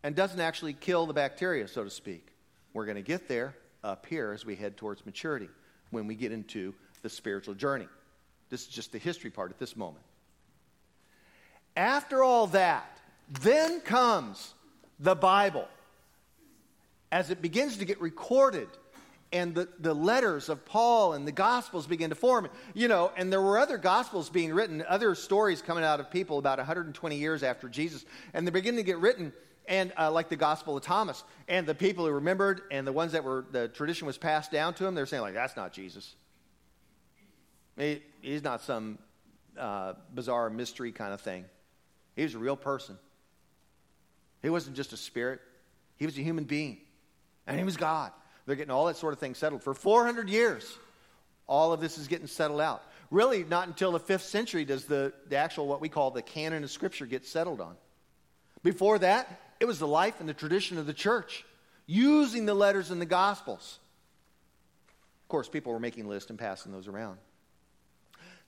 and 0.05 0.15
doesn't 0.15 0.41
actually 0.41 0.75
kill 0.75 1.07
the 1.07 1.15
bacteria, 1.15 1.67
so 1.67 1.83
to 1.83 1.91
speak. 1.91 2.29
We're 2.75 2.85
going 2.85 2.97
to 2.97 3.03
get 3.03 3.27
there 3.27 3.57
up 3.83 4.07
here 4.07 4.33
as 4.33 4.45
we 4.45 4.55
head 4.55 4.77
towards 4.77 5.05
maturity 5.05 5.49
when 5.91 6.07
we 6.07 6.15
get 6.15 6.31
into 6.31 6.75
the 7.03 7.09
spiritual 7.09 7.55
journey. 7.55 7.89
This 8.51 8.61
is 8.63 8.69
just 8.69 8.93
the 8.93 8.99
history 8.99 9.31
part 9.31 9.51
at 9.51 9.59
this 9.59 9.77
moment. 9.77 10.05
After 11.75 12.23
all 12.23 12.49
that, 12.49 13.01
then 13.41 13.81
comes 13.81 14.53
the 15.01 15.17
Bible. 15.17 15.67
As 17.11 17.31
it 17.31 17.41
begins 17.41 17.79
to 17.79 17.85
get 17.85 18.01
recorded 18.01 18.69
and 19.33 19.55
the, 19.55 19.69
the 19.81 19.95
letters 19.95 20.49
of 20.49 20.65
Paul 20.65 21.15
and 21.15 21.27
the 21.27 21.33
Gospels 21.33 21.87
begin 21.87 22.11
to 22.11 22.15
form. 22.15 22.49
You 22.75 22.89
know, 22.89 23.11
and 23.17 23.33
there 23.33 23.41
were 23.41 23.59
other 23.59 23.79
Gospels 23.79 24.29
being 24.29 24.53
written, 24.53 24.85
other 24.87 25.15
stories 25.15 25.63
coming 25.63 25.83
out 25.83 25.99
of 25.99 26.11
people 26.11 26.39
about 26.39 26.59
120 26.59 27.17
years 27.17 27.43
after 27.43 27.69
Jesus, 27.69 28.05
and 28.33 28.47
they're 28.47 28.53
beginning 28.53 28.79
to 28.79 28.85
get 28.85 28.99
written, 28.99 29.33
and 29.67 29.93
uh, 29.99 30.11
like 30.11 30.29
the 30.29 30.37
Gospel 30.37 30.77
of 30.77 30.83
Thomas. 30.83 31.25
And 31.49 31.67
the 31.67 31.75
people 31.75 32.05
who 32.07 32.13
remembered 32.13 32.63
and 32.71 32.87
the 32.87 32.93
ones 32.93 33.13
that 33.13 33.25
were, 33.25 33.45
the 33.51 33.69
tradition 33.69 34.07
was 34.07 34.19
passed 34.19 34.51
down 34.51 34.75
to 34.75 34.85
them, 34.85 34.95
they're 34.95 35.07
saying, 35.07 35.23
like, 35.23 35.35
that's 35.35 35.57
not 35.57 35.73
Jesus. 35.73 36.15
He, 37.77 38.03
he's 38.21 38.43
not 38.43 38.63
some 38.63 38.99
uh, 39.59 39.95
bizarre 40.15 40.51
mystery 40.51 40.93
kind 40.93 41.13
of 41.13 41.21
thing. 41.21 41.45
He 42.17 42.23
was 42.23 42.35
a 42.35 42.39
real 42.39 42.57
person. 42.57 42.99
He 44.43 44.51
wasn't 44.51 44.77
just 44.77 44.93
a 44.93 44.97
spirit, 44.97 45.41
he 45.97 46.05
was 46.05 46.19
a 46.19 46.21
human 46.21 46.45
being, 46.45 46.79
and 47.47 47.59
he 47.59 47.65
was 47.65 47.77
God. 47.77 48.13
They're 48.47 48.57
getting 48.57 48.71
all 48.71 48.87
that 48.87 48.99
sort 48.99 49.15
of 49.15 49.19
thing 49.19 49.35
settled. 49.35 49.63
For 49.63 49.73
400 49.73 50.29
years, 50.29 50.77
all 51.47 51.73
of 51.73 51.81
this 51.81 51.97
is 51.97 52.09
getting 52.09 52.27
settled 52.27 52.61
out. 52.61 52.83
Really, 53.11 53.45
not 53.45 53.69
until 53.69 53.93
the 53.93 54.01
fifth 54.01 54.25
century 54.25 54.67
does 54.67 54.85
the, 54.85 55.15
the 55.29 55.37
actual, 55.37 55.67
what 55.67 55.81
we 55.81 55.89
call 55.89 56.11
the 56.11 56.21
canon 56.21 56.63
of 56.63 56.71
Scripture, 56.71 57.07
get 57.07 57.25
settled 57.25 57.61
on. 57.61 57.75
Before 58.63 58.99
that, 58.99 59.41
it 59.61 59.67
was 59.67 59.79
the 59.79 59.87
life 59.87 60.21
and 60.21 60.29
the 60.29 60.35
tradition 60.35 60.79
of 60.79 60.87
the 60.87 60.95
church, 60.95 61.45
using 61.87 62.47
the 62.47 62.55
letters 62.55 62.91
and 62.91 63.01
the 63.01 63.07
Gospels. 63.07 63.79
Of 65.25 65.29
course, 65.29 65.49
people 65.49 65.73
were 65.73 65.81
making 65.81 66.09
lists 66.09 66.31
and 66.31 66.39
passing 66.39 66.73
those 66.73 66.89
around. 66.89 67.19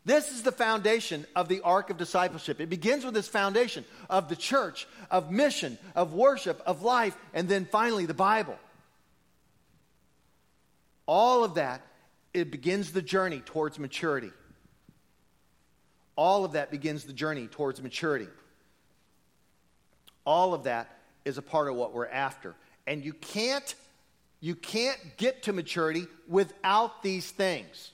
This 0.05 0.31
is 0.31 0.43
the 0.43 0.53
foundation 0.53 1.27
of 1.35 1.49
the 1.49 1.63
arc 1.63 1.91
of 1.91 1.97
discipleship. 1.97 2.61
It 2.61 2.69
begins 2.69 3.05
with 3.05 3.13
this 3.13 3.27
foundation 3.27 3.85
of 4.09 4.29
the 4.29 4.37
church, 4.37 4.87
of 5.11 5.33
mission, 5.33 5.79
of 5.97 6.15
worship, 6.15 6.63
of 6.65 6.83
life, 6.83 7.17
and 7.35 7.49
then 7.49 7.65
finally 7.65 8.07
the 8.07 8.15
Bible. 8.15 8.57
All 11.07 11.43
of 11.43 11.55
that, 11.55 11.83
it 12.33 12.53
begins 12.53 12.93
the 12.93 13.03
journey 13.03 13.41
towards 13.41 13.81
maturity. 13.81 14.31
All 16.15 16.45
of 16.45 16.53
that 16.53 16.71
begins 16.71 17.05
the 17.05 17.13
journey 17.13 17.49
towards 17.49 17.83
maturity. 17.83 18.29
All 20.27 20.53
of 20.53 20.65
that 20.65 20.91
is 21.25 21.39
a 21.39 21.43
part 21.43 21.69
of 21.69 21.77
what 21.77 21.95
we're 21.95 22.09
after. 22.09 22.55
And 22.87 23.05
you 23.05 23.13
can't 23.13 23.75
you 24.41 24.55
can't 24.55 24.99
get 25.17 25.45
to 25.45 25.53
maturity 25.53 26.07
without 26.29 27.03
these 27.03 27.31
things. 27.31 27.91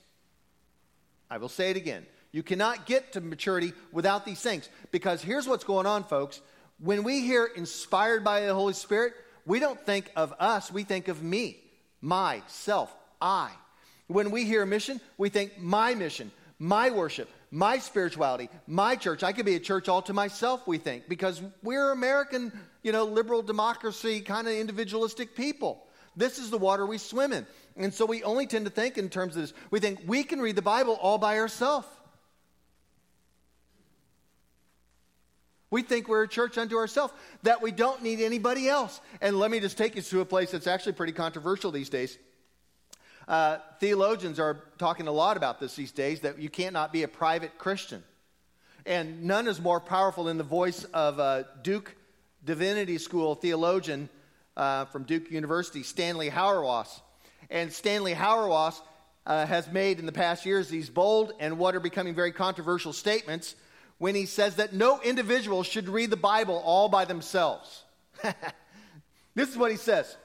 I 1.29 1.37
will 1.37 1.49
say 1.49 1.71
it 1.71 1.77
again. 1.77 2.05
You 2.31 2.43
cannot 2.43 2.85
get 2.85 3.13
to 3.13 3.21
maturity 3.21 3.73
without 3.91 4.25
these 4.25 4.41
things 4.41 4.67
because 4.91 5.21
here's 5.21 5.47
what's 5.47 5.63
going 5.63 5.85
on 5.85 6.03
folks. 6.03 6.41
When 6.79 7.03
we 7.03 7.21
hear 7.21 7.45
inspired 7.45 8.23
by 8.23 8.41
the 8.41 8.53
Holy 8.53 8.73
Spirit, 8.73 9.13
we 9.45 9.59
don't 9.59 9.79
think 9.79 10.11
of 10.15 10.33
us, 10.39 10.71
we 10.71 10.83
think 10.83 11.07
of 11.07 11.23
me, 11.23 11.57
myself, 12.01 12.93
I. 13.21 13.51
When 14.07 14.31
we 14.31 14.45
hear 14.45 14.65
mission, 14.65 14.99
we 15.17 15.29
think 15.29 15.59
my 15.59 15.95
mission, 15.95 16.31
my 16.59 16.89
worship, 16.89 17.29
my 17.53 17.77
spirituality, 17.77 18.49
my 18.65 18.95
church. 18.95 19.21
I 19.21 19.31
could 19.31 19.45
be 19.45 19.53
a 19.53 19.59
church 19.59 19.87
all 19.87 20.01
to 20.03 20.13
myself, 20.13 20.67
we 20.67 20.79
think, 20.79 21.07
because 21.07 21.39
we're 21.61 21.91
American, 21.91 22.51
you 22.81 22.91
know, 22.91 23.05
liberal 23.05 23.43
democracy 23.43 24.21
kind 24.21 24.47
of 24.47 24.55
individualistic 24.55 25.35
people. 25.35 25.85
This 26.15 26.39
is 26.39 26.49
the 26.49 26.57
water 26.57 26.83
we 26.83 26.97
swim 26.97 27.31
in. 27.31 27.45
And 27.77 27.93
so 27.93 28.07
we 28.07 28.23
only 28.23 28.47
tend 28.47 28.65
to 28.65 28.71
think 28.71 28.97
in 28.97 29.07
terms 29.07 29.35
of 29.35 29.43
this. 29.43 29.53
We 29.69 29.79
think 29.79 29.99
we 30.07 30.23
can 30.23 30.41
read 30.41 30.55
the 30.55 30.63
Bible 30.63 30.97
all 30.99 31.19
by 31.19 31.37
ourselves. 31.37 31.87
We 35.69 35.83
think 35.83 36.07
we're 36.07 36.23
a 36.23 36.27
church 36.27 36.57
unto 36.57 36.75
ourselves, 36.77 37.13
that 37.43 37.61
we 37.61 37.71
don't 37.71 38.01
need 38.01 38.19
anybody 38.19 38.67
else. 38.67 38.99
And 39.21 39.37
let 39.37 39.51
me 39.51 39.59
just 39.59 39.77
take 39.77 39.95
you 39.95 40.01
to 40.01 40.21
a 40.21 40.25
place 40.25 40.49
that's 40.49 40.67
actually 40.67 40.93
pretty 40.93 41.13
controversial 41.13 41.69
these 41.69 41.89
days. 41.89 42.17
Uh, 43.27 43.57
theologians 43.79 44.39
are 44.39 44.63
talking 44.77 45.07
a 45.07 45.11
lot 45.11 45.37
about 45.37 45.59
this 45.59 45.75
these 45.75 45.91
days 45.91 46.21
that 46.21 46.39
you 46.39 46.49
can't 46.49 46.73
not 46.73 46.91
be 46.91 47.03
a 47.03 47.07
private 47.07 47.57
Christian. 47.57 48.03
And 48.85 49.23
none 49.23 49.47
is 49.47 49.61
more 49.61 49.79
powerful 49.79 50.25
than 50.25 50.37
the 50.37 50.43
voice 50.43 50.83
of 50.85 51.19
a 51.19 51.47
Duke 51.61 51.95
Divinity 52.43 52.97
School 52.97 53.35
theologian 53.35 54.09
uh, 54.57 54.85
from 54.85 55.03
Duke 55.03 55.31
University, 55.31 55.83
Stanley 55.83 56.29
Hauerwas. 56.29 57.01
And 57.49 57.71
Stanley 57.71 58.13
Hauerwas 58.13 58.81
uh, 59.25 59.45
has 59.45 59.71
made 59.71 59.99
in 59.99 60.05
the 60.05 60.11
past 60.11 60.45
years 60.45 60.67
these 60.67 60.89
bold 60.89 61.33
and 61.39 61.57
what 61.57 61.75
are 61.75 61.79
becoming 61.79 62.13
very 62.13 62.33
controversial 62.33 62.91
statements 62.91 63.55
when 63.99 64.15
he 64.15 64.25
says 64.25 64.55
that 64.57 64.73
no 64.73 64.99
individual 65.01 65.63
should 65.63 65.87
read 65.87 66.09
the 66.09 66.17
Bible 66.17 66.61
all 66.65 66.89
by 66.89 67.05
themselves. 67.05 67.83
this 69.35 69.49
is 69.49 69.57
what 69.57 69.71
he 69.71 69.77
says 69.77 70.17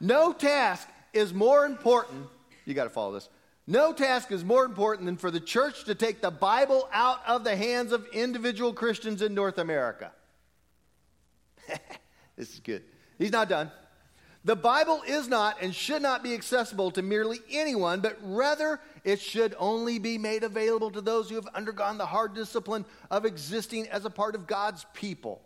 No 0.00 0.32
task 0.32 0.88
is 1.12 1.32
more 1.32 1.64
important, 1.64 2.26
you 2.64 2.74
got 2.74 2.84
to 2.84 2.90
follow 2.90 3.12
this. 3.12 3.28
No 3.66 3.92
task 3.92 4.32
is 4.32 4.44
more 4.44 4.64
important 4.64 5.06
than 5.06 5.18
for 5.18 5.30
the 5.30 5.40
church 5.40 5.84
to 5.84 5.94
take 5.94 6.22
the 6.22 6.30
Bible 6.30 6.88
out 6.92 7.20
of 7.26 7.44
the 7.44 7.54
hands 7.54 7.92
of 7.92 8.06
individual 8.12 8.72
Christians 8.72 9.20
in 9.20 9.34
North 9.34 9.58
America. 9.58 10.10
this 12.36 12.54
is 12.54 12.60
good. 12.60 12.82
He's 13.18 13.32
not 13.32 13.48
done. 13.48 13.70
The 14.44 14.56
Bible 14.56 15.02
is 15.06 15.28
not 15.28 15.60
and 15.60 15.74
should 15.74 16.00
not 16.00 16.22
be 16.22 16.32
accessible 16.32 16.90
to 16.92 17.02
merely 17.02 17.40
anyone, 17.50 18.00
but 18.00 18.16
rather 18.22 18.80
it 19.04 19.20
should 19.20 19.54
only 19.58 19.98
be 19.98 20.16
made 20.16 20.44
available 20.44 20.90
to 20.92 21.02
those 21.02 21.28
who 21.28 21.34
have 21.34 21.48
undergone 21.48 21.98
the 21.98 22.06
hard 22.06 22.34
discipline 22.34 22.86
of 23.10 23.26
existing 23.26 23.88
as 23.88 24.06
a 24.06 24.10
part 24.10 24.34
of 24.34 24.46
God's 24.46 24.86
people. 24.94 25.42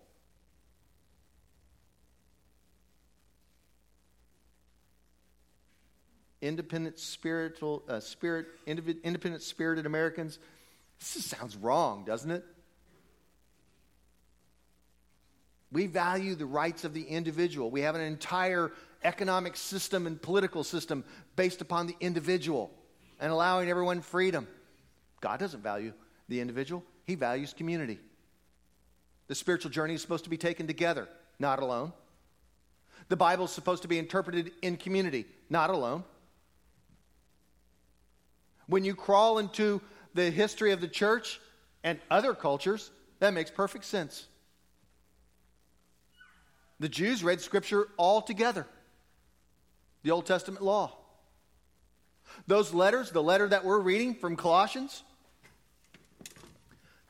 Independent 6.42 6.98
spiritual 6.98 7.82
uh, 7.88 8.00
spirit 8.00 8.46
independent 8.66 9.42
spirited 9.42 9.86
americans 9.86 10.38
this 10.98 11.24
sounds 11.24 11.56
wrong 11.56 12.04
doesn't 12.04 12.30
it? 12.30 12.44
We 15.72 15.86
value 15.86 16.34
the 16.34 16.46
rights 16.46 16.84
of 16.84 16.92
the 16.92 17.02
individual. 17.02 17.70
We 17.70 17.80
have 17.80 17.94
an 17.94 18.02
entire 18.02 18.70
economic 19.02 19.56
system 19.56 20.06
and 20.06 20.20
political 20.20 20.64
system 20.64 21.02
based 21.34 21.62
upon 21.62 21.86
the 21.86 21.96
individual 21.98 22.70
and 23.18 23.32
allowing 23.32 23.70
everyone 23.70 24.02
freedom. 24.02 24.46
God 25.20 25.40
doesn't 25.40 25.62
value 25.62 25.94
the 26.28 26.40
individual. 26.40 26.84
He 27.04 27.14
values 27.14 27.54
community. 27.54 27.98
The 29.28 29.34
spiritual 29.34 29.70
journey 29.70 29.94
is 29.94 30.02
supposed 30.02 30.24
to 30.24 30.30
be 30.30 30.36
taken 30.36 30.66
together 30.66 31.08
not 31.38 31.60
alone. 31.60 31.92
The 33.08 33.16
bible 33.16 33.46
is 33.46 33.50
supposed 33.50 33.82
to 33.82 33.88
be 33.88 33.98
interpreted 33.98 34.52
in 34.60 34.76
community 34.76 35.24
not 35.48 35.70
alone 35.70 36.04
when 38.66 38.84
you 38.84 38.94
crawl 38.94 39.38
into 39.38 39.80
the 40.14 40.30
history 40.30 40.72
of 40.72 40.80
the 40.80 40.88
church 40.88 41.40
and 41.84 41.98
other 42.10 42.34
cultures, 42.34 42.90
that 43.20 43.32
makes 43.32 43.50
perfect 43.50 43.84
sense. 43.84 44.26
The 46.80 46.88
Jews 46.88 47.22
read 47.22 47.40
Scripture 47.40 47.88
all 47.96 48.22
together, 48.22 48.66
the 50.02 50.10
Old 50.10 50.26
Testament 50.26 50.64
law. 50.64 50.96
Those 52.46 52.72
letters, 52.74 53.10
the 53.10 53.22
letter 53.22 53.48
that 53.48 53.64
we're 53.64 53.78
reading 53.78 54.14
from 54.14 54.36
Colossians, 54.36 55.02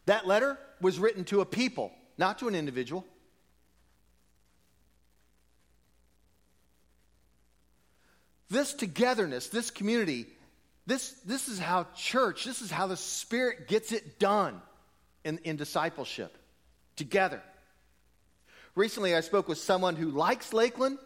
that 0.06 0.26
letter 0.26 0.59
was 0.80 0.99
written 0.99 1.25
to 1.26 1.40
a 1.40 1.47
people, 1.47 1.92
not 2.18 2.38
to 2.40 2.49
an 2.49 2.54
individual. 2.54 3.06
This 8.50 8.75
togetherness, 8.75 9.49
this 9.49 9.71
community, 9.71 10.26
this, 10.87 11.12
this 11.25 11.49
is 11.49 11.59
how 11.59 11.87
church, 11.95 12.45
this 12.45 12.61
is 12.61 12.71
how 12.71 12.87
the 12.87 12.97
Spirit 12.97 13.69
gets 13.69 13.93
it 13.93 14.19
done 14.19 14.61
in, 15.25 15.39
in 15.45 15.57
discipleship 15.57 16.37
together. 16.97 17.43
Recently, 18.75 19.15
I 19.15 19.21
spoke 19.21 19.49
with 19.49 19.59
someone 19.59 19.97
who 19.97 20.11
likes 20.11 20.53
Lakeland. 20.53 20.99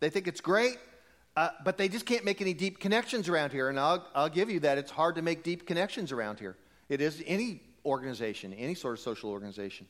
They 0.00 0.10
think 0.10 0.28
it's 0.28 0.40
great, 0.40 0.78
uh, 1.36 1.48
but 1.64 1.78
they 1.78 1.88
just 1.88 2.06
can't 2.06 2.24
make 2.24 2.40
any 2.40 2.54
deep 2.54 2.78
connections 2.78 3.28
around 3.28 3.52
here. 3.52 3.68
And 3.68 3.80
I'll, 3.80 4.06
I'll 4.14 4.28
give 4.28 4.50
you 4.50 4.60
that. 4.60 4.78
It's 4.78 4.90
hard 4.90 5.16
to 5.16 5.22
make 5.22 5.42
deep 5.42 5.66
connections 5.66 6.12
around 6.12 6.38
here. 6.38 6.56
It 6.88 7.00
is 7.00 7.22
any 7.26 7.62
organization, 7.84 8.52
any 8.52 8.74
sort 8.74 8.94
of 8.94 9.00
social 9.00 9.30
organization. 9.30 9.86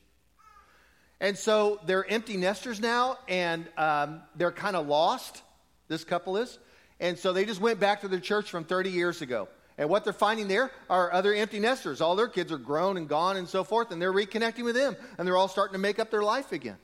And 1.20 1.36
so 1.36 1.80
they're 1.86 2.08
empty 2.08 2.36
nesters 2.36 2.78
now, 2.78 3.18
and 3.26 3.66
um, 3.76 4.20
they're 4.36 4.52
kind 4.52 4.76
of 4.76 4.86
lost, 4.86 5.42
this 5.88 6.04
couple 6.04 6.36
is. 6.36 6.58
And 7.00 7.18
so 7.18 7.32
they 7.32 7.44
just 7.44 7.60
went 7.60 7.78
back 7.78 8.00
to 8.02 8.08
their 8.08 8.20
church 8.20 8.50
from 8.50 8.64
30 8.64 8.90
years 8.90 9.22
ago. 9.22 9.48
And 9.78 9.90
what 9.90 10.04
they're 10.04 10.12
finding 10.12 10.48
there 10.48 10.70
are 10.88 11.12
other 11.12 11.34
empty 11.34 11.60
nesters. 11.60 12.00
All 12.00 12.16
their 12.16 12.28
kids 12.28 12.50
are 12.50 12.58
grown 12.58 12.96
and 12.96 13.08
gone 13.08 13.36
and 13.36 13.46
so 13.46 13.62
forth, 13.62 13.90
and 13.90 14.00
they're 14.00 14.12
reconnecting 14.12 14.64
with 14.64 14.74
them, 14.74 14.96
and 15.18 15.26
they're 15.26 15.36
all 15.36 15.48
starting 15.48 15.74
to 15.74 15.78
make 15.78 15.98
up 15.98 16.10
their 16.10 16.22
life 16.22 16.52
again. 16.52 16.78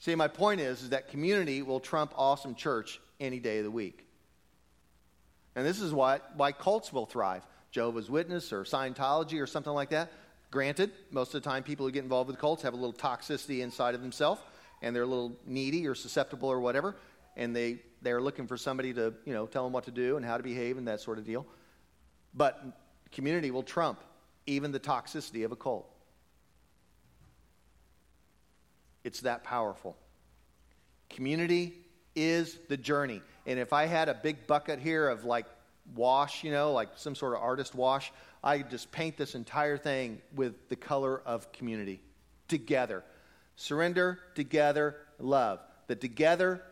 See, 0.00 0.14
my 0.14 0.28
point 0.28 0.60
is, 0.60 0.82
is 0.82 0.90
that 0.90 1.08
community 1.08 1.62
will 1.62 1.80
trump 1.80 2.12
awesome 2.16 2.54
church 2.54 3.00
any 3.18 3.38
day 3.38 3.58
of 3.58 3.64
the 3.64 3.70
week. 3.70 4.06
And 5.56 5.66
this 5.66 5.80
is 5.80 5.92
why, 5.92 6.20
why 6.36 6.52
cults 6.52 6.92
will 6.92 7.06
thrive. 7.06 7.42
Jehovah's 7.70 8.10
Witness 8.10 8.52
or 8.52 8.64
Scientology 8.64 9.40
or 9.40 9.46
something 9.46 9.72
like 9.72 9.90
that. 9.90 10.10
Granted, 10.50 10.90
most 11.10 11.34
of 11.34 11.42
the 11.42 11.48
time 11.48 11.62
people 11.62 11.86
who 11.86 11.92
get 11.92 12.02
involved 12.02 12.28
with 12.28 12.38
cults 12.38 12.62
have 12.62 12.72
a 12.72 12.76
little 12.76 12.92
toxicity 12.92 13.60
inside 13.60 13.94
of 13.94 14.00
themselves 14.00 14.40
and 14.82 14.94
they're 14.94 15.02
a 15.02 15.06
little 15.06 15.36
needy 15.46 15.86
or 15.86 15.94
susceptible 15.94 16.48
or 16.48 16.60
whatever, 16.60 16.96
and 17.36 17.54
they, 17.54 17.80
they're 18.02 18.20
looking 18.20 18.46
for 18.46 18.56
somebody 18.56 18.92
to, 18.94 19.14
you 19.24 19.32
know, 19.32 19.46
tell 19.46 19.64
them 19.64 19.72
what 19.72 19.84
to 19.84 19.90
do 19.90 20.16
and 20.16 20.24
how 20.24 20.36
to 20.36 20.42
behave 20.42 20.78
and 20.78 20.88
that 20.88 21.00
sort 21.00 21.18
of 21.18 21.24
deal. 21.24 21.46
But 22.34 22.62
community 23.12 23.50
will 23.50 23.62
trump 23.62 24.00
even 24.46 24.72
the 24.72 24.80
toxicity 24.80 25.44
of 25.44 25.52
a 25.52 25.56
cult. 25.56 25.88
It's 29.04 29.20
that 29.20 29.44
powerful. 29.44 29.96
Community 31.08 31.74
is 32.14 32.58
the 32.68 32.76
journey. 32.76 33.22
And 33.46 33.58
if 33.58 33.72
I 33.72 33.86
had 33.86 34.08
a 34.08 34.14
big 34.14 34.46
bucket 34.46 34.78
here 34.78 35.08
of 35.08 35.24
like 35.24 35.46
wash, 35.94 36.44
you 36.44 36.50
know, 36.50 36.72
like 36.72 36.90
some 36.96 37.14
sort 37.14 37.34
of 37.34 37.40
artist 37.40 37.74
wash, 37.74 38.12
I 38.42 38.58
just 38.58 38.90
paint 38.92 39.16
this 39.16 39.34
entire 39.34 39.76
thing 39.76 40.20
with 40.34 40.68
the 40.68 40.76
color 40.76 41.20
of 41.24 41.50
community 41.52 42.00
together. 42.48 43.04
Surrender, 43.60 44.18
together, 44.34 44.96
love. 45.18 45.60
The 45.86 45.94
together 45.94 46.62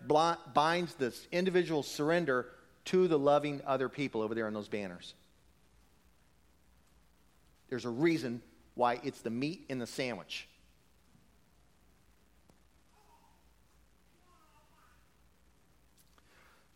binds 0.55 0.95
this 0.95 1.29
individual 1.31 1.83
surrender 1.83 2.47
to 2.87 3.07
the 3.09 3.19
loving 3.19 3.61
other 3.67 3.91
people 3.91 4.23
over 4.23 4.35
there 4.35 4.47
on 4.47 4.55
those 4.55 4.69
banners. 4.69 5.13
There's 7.69 7.85
a 7.85 7.91
reason 7.91 8.41
why 8.75 9.01
it's 9.05 9.21
the 9.21 9.29
meat 9.29 9.67
in 9.69 9.79
the 9.79 9.87
sandwich. 9.87 10.49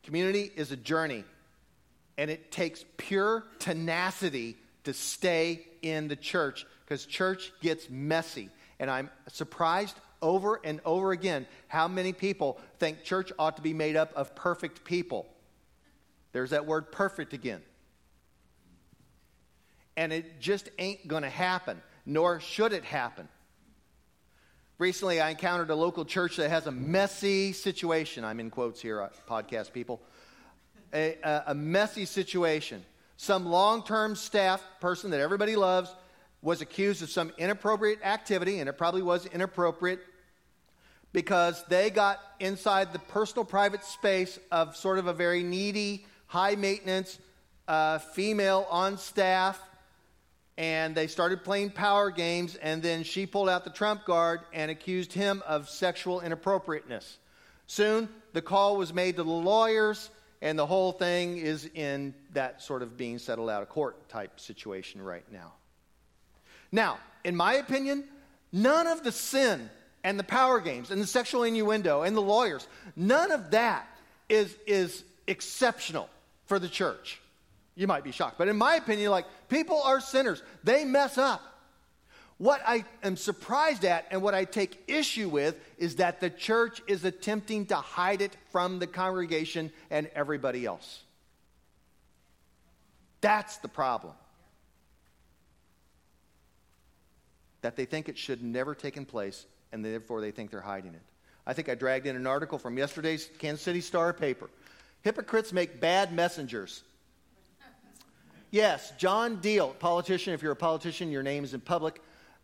Community 0.03 0.51
is 0.55 0.73
a 0.73 0.77
journey, 0.77 1.25
and 2.19 2.31
it 2.31 2.53
takes 2.53 2.85
pure 2.99 3.45
tenacity 3.61 4.59
to 4.85 4.93
stay 4.93 5.65
in 5.81 6.09
the 6.09 6.17
church 6.17 6.67
because 6.85 7.07
church 7.07 7.51
gets 7.63 7.89
messy. 7.89 8.51
And 8.83 8.91
I'm 8.91 9.11
surprised 9.29 9.97
over 10.21 10.61
and 10.65 10.81
over 10.85 11.13
again 11.13 11.47
how 11.69 11.87
many 11.87 12.13
people 12.13 12.59
think 12.81 13.05
church 13.05 13.33
ought 13.39 13.55
to 13.55 13.63
be 13.63 13.73
made 13.73 13.95
up 13.95 14.13
of 14.17 14.35
perfect 14.35 14.83
people. 14.83 15.29
There's 16.33 16.51
that 16.51 16.67
word 16.67 16.91
perfect 16.91 17.33
again. 17.33 17.63
And 19.97 20.13
it 20.13 20.41
just 20.41 20.69
ain't 20.81 21.07
going 21.07 21.23
to 21.23 21.31
happen, 21.31 21.81
nor 22.05 22.41
should 22.41 22.73
it 22.73 22.85
happen. 22.85 23.29
Recently, 24.79 25.21
I 25.21 25.31
encountered 25.31 25.71
a 25.71 25.77
local 25.77 26.05
church 26.05 26.35
that 26.39 26.51
has 26.51 26.67
a 26.67 26.73
messy 26.73 27.53
situation. 27.53 28.25
I'm 28.25 28.41
in 28.41 28.51
quotes 28.51 28.83
here, 28.83 29.01
uh, 29.01 29.11
podcast 29.29 29.73
people. 29.73 30.03
A, 30.93 31.19
a, 31.23 31.43
a 31.49 31.55
messy 31.55 32.05
situation. 32.05 32.85
Some 33.17 33.47
long 33.47 33.85
term 33.85 34.17
staff 34.17 34.61
person 34.81 35.13
that 35.13 35.21
everybody 35.21 35.55
loves 35.55 35.95
was 36.43 36.61
accused 36.61 37.03
of 37.03 37.11
some 37.11 37.33
inappropriate 37.39 38.01
activity, 38.05 38.59
and 38.59 38.69
it 38.69 38.75
probably 38.77 39.03
was 39.03 39.27
inappropriate 39.27 40.01
because 41.13 41.65
they 41.69 41.89
got 41.89 42.19
inside 42.41 42.93
the 42.93 42.99
personal 42.99 43.45
private 43.45 43.85
space 43.85 44.39
of 44.51 44.77
sort 44.77 44.99
of 44.99 45.07
a 45.07 45.13
very 45.13 45.43
needy, 45.43 46.05
high 46.27 46.57
maintenance 46.57 47.19
uh, 47.69 47.99
female 47.99 48.67
on 48.71 48.99
staff 48.99 49.61
and 50.59 50.95
they 50.95 51.07
started 51.07 51.45
playing 51.45 51.71
power 51.71 52.11
games, 52.11 52.57
and 52.57 52.83
then 52.83 53.05
she 53.05 53.27
pulled 53.27 53.49
out 53.49 53.65
the 53.65 53.71
trump 53.71 54.05
card 54.05 54.41
and 54.53 54.71
accused 54.71 55.13
him 55.13 55.43
of 55.47 55.69
sexual 55.69 56.21
inappropriateness. 56.21 57.19
Soon, 57.67 58.09
the 58.33 58.43
call 58.43 58.77
was 58.77 58.93
made 58.93 59.17
to 59.17 59.23
the 59.23 59.31
lawyers, 59.31 60.11
and 60.43 60.59
the 60.59 60.67
whole 60.67 60.93
thing 60.93 61.39
is 61.39 61.69
in 61.75 62.15
that 62.33 62.61
sort 62.61 62.83
of 62.83 62.97
being 62.97 63.19
settled 63.19 63.49
out 63.49 63.63
of 63.63 63.71
court 63.71 64.09
type 64.09 64.39
situation 64.39 65.01
right 65.01 65.25
now. 65.33 65.53
Now, 66.73 66.99
in 67.23 67.37
my 67.37 67.55
opinion, 67.55 68.05
none 68.51 68.87
of 68.87 69.05
the 69.05 69.13
sin 69.13 69.69
and 70.03 70.19
the 70.19 70.25
power 70.25 70.59
games 70.59 70.91
and 70.91 71.01
the 71.01 71.07
sexual 71.07 71.45
innuendo 71.45 72.03
and 72.03 72.17
the 72.17 72.23
lawyers, 72.23 72.67
none 72.97 73.31
of 73.31 73.51
that 73.51 73.87
is, 74.29 74.57
is 74.67 75.05
exceptional 75.27 76.09
for 76.47 76.59
the 76.59 76.69
church. 76.69 77.21
You 77.75 77.87
might 77.87 78.05
be 78.05 78.11
shocked. 78.11 78.39
But 78.39 78.49
in 78.49 78.57
my 78.57 78.77
opinion, 78.77 79.11
like, 79.11 79.27
people 79.49 79.81
are 79.83 80.01
sinners. 80.01 80.43
They 80.65 80.85
mess 80.85 81.19
up. 81.19 81.43
What 82.39 82.61
I 82.67 82.85
am 83.05 83.17
surprised 83.17 83.85
at 83.85 84.07
and 84.11 84.21
what 84.21 84.35
I 84.35 84.45
take 84.45 84.83
issue 84.89 85.29
with 85.29 85.55
is 85.79 85.97
that 85.97 86.21
the 86.21 86.29
church 86.29 86.83
is 86.89 87.05
attempting 87.05 87.67
to 87.67 87.77
hide 87.77 88.21
it 88.21 88.37
from 88.51 88.79
the 88.79 88.87
congregation 88.87 89.71
and 89.91 90.11
everybody 90.15 90.67
else. 90.67 91.03
That's 93.21 93.59
the 93.59 93.69
problem. 93.69 94.15
That 97.63 97.77
they 97.77 97.85
think 97.85 98.09
it 98.09 98.19
should 98.19 98.43
never 98.43 98.75
taken 98.75 99.05
place 99.05 99.47
and 99.73 99.85
therefore 99.85 100.21
they 100.21 100.31
think 100.31 100.51
they're 100.51 100.61
hiding 100.61 100.95
it. 100.95 101.03
I 101.47 101.55
think 101.55 101.69
I 101.69 101.75
dragged 101.75 102.07
in 102.07 102.15
an 102.15 102.27
article 102.27 102.59
from 102.59 102.79
yesterday's 102.79 103.29
Kansas 103.39 103.65
City 103.65 103.81
Star 103.81 104.13
paper. 104.13 104.49
Hypocrites 105.03 105.53
make 105.53 105.81
bad 105.81 106.13
messengers. 106.13 106.83
Yes, 108.51 108.93
John 108.99 109.37
Deal, 109.37 109.69
politician. 109.79 110.35
If 110.35 110.43
you're 110.43 110.53
a 110.53 110.57
politician, 110.57 111.11
your 111.11 111.23
name 111.23 111.43
is 111.43 111.55
in 111.55 111.61
public. 111.61 112.01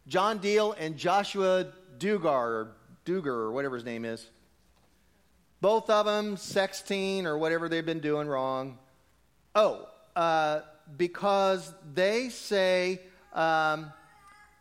John 0.09 0.39
Deal 0.39 0.73
and 0.73 0.97
Joshua 0.97 1.67
Dugar, 1.99 2.27
or 2.27 2.73
Duger, 3.05 3.27
or 3.27 3.53
whatever 3.53 3.77
his 3.77 3.85
name 3.85 4.05
is. 4.05 4.27
Both 5.61 5.91
of 5.91 6.07
them 6.07 6.37
sexting 6.37 7.25
or 7.25 7.37
whatever 7.37 7.69
they've 7.69 7.85
been 7.85 8.01
doing 8.01 8.27
wrong. 8.27 8.79
Oh, 9.55 9.89
uh, 10.17 10.61
because 10.97 11.73
they 11.93 12.31
say 12.31 13.01
um, 13.35 13.93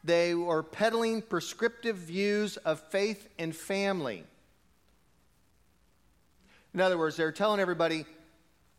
they 0.07 0.33
were 0.33 0.63
peddling 0.63 1.21
prescriptive 1.21 1.97
views 1.97 2.57
of 2.57 2.79
faith 2.89 3.27
and 3.37 3.55
family. 3.55 4.23
In 6.73 6.79
other 6.79 6.97
words, 6.97 7.17
they're 7.17 7.31
telling 7.31 7.59
everybody 7.59 8.05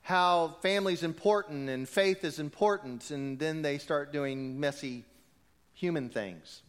how 0.01 0.57
family's 0.63 1.03
important 1.03 1.69
and 1.69 1.87
faith 1.87 2.25
is 2.25 2.39
important, 2.39 3.11
and 3.11 3.39
then 3.39 3.61
they 3.61 3.77
start 3.77 4.11
doing 4.13 4.59
messy 4.59 5.05
human 5.75 6.09
things. 6.09 6.63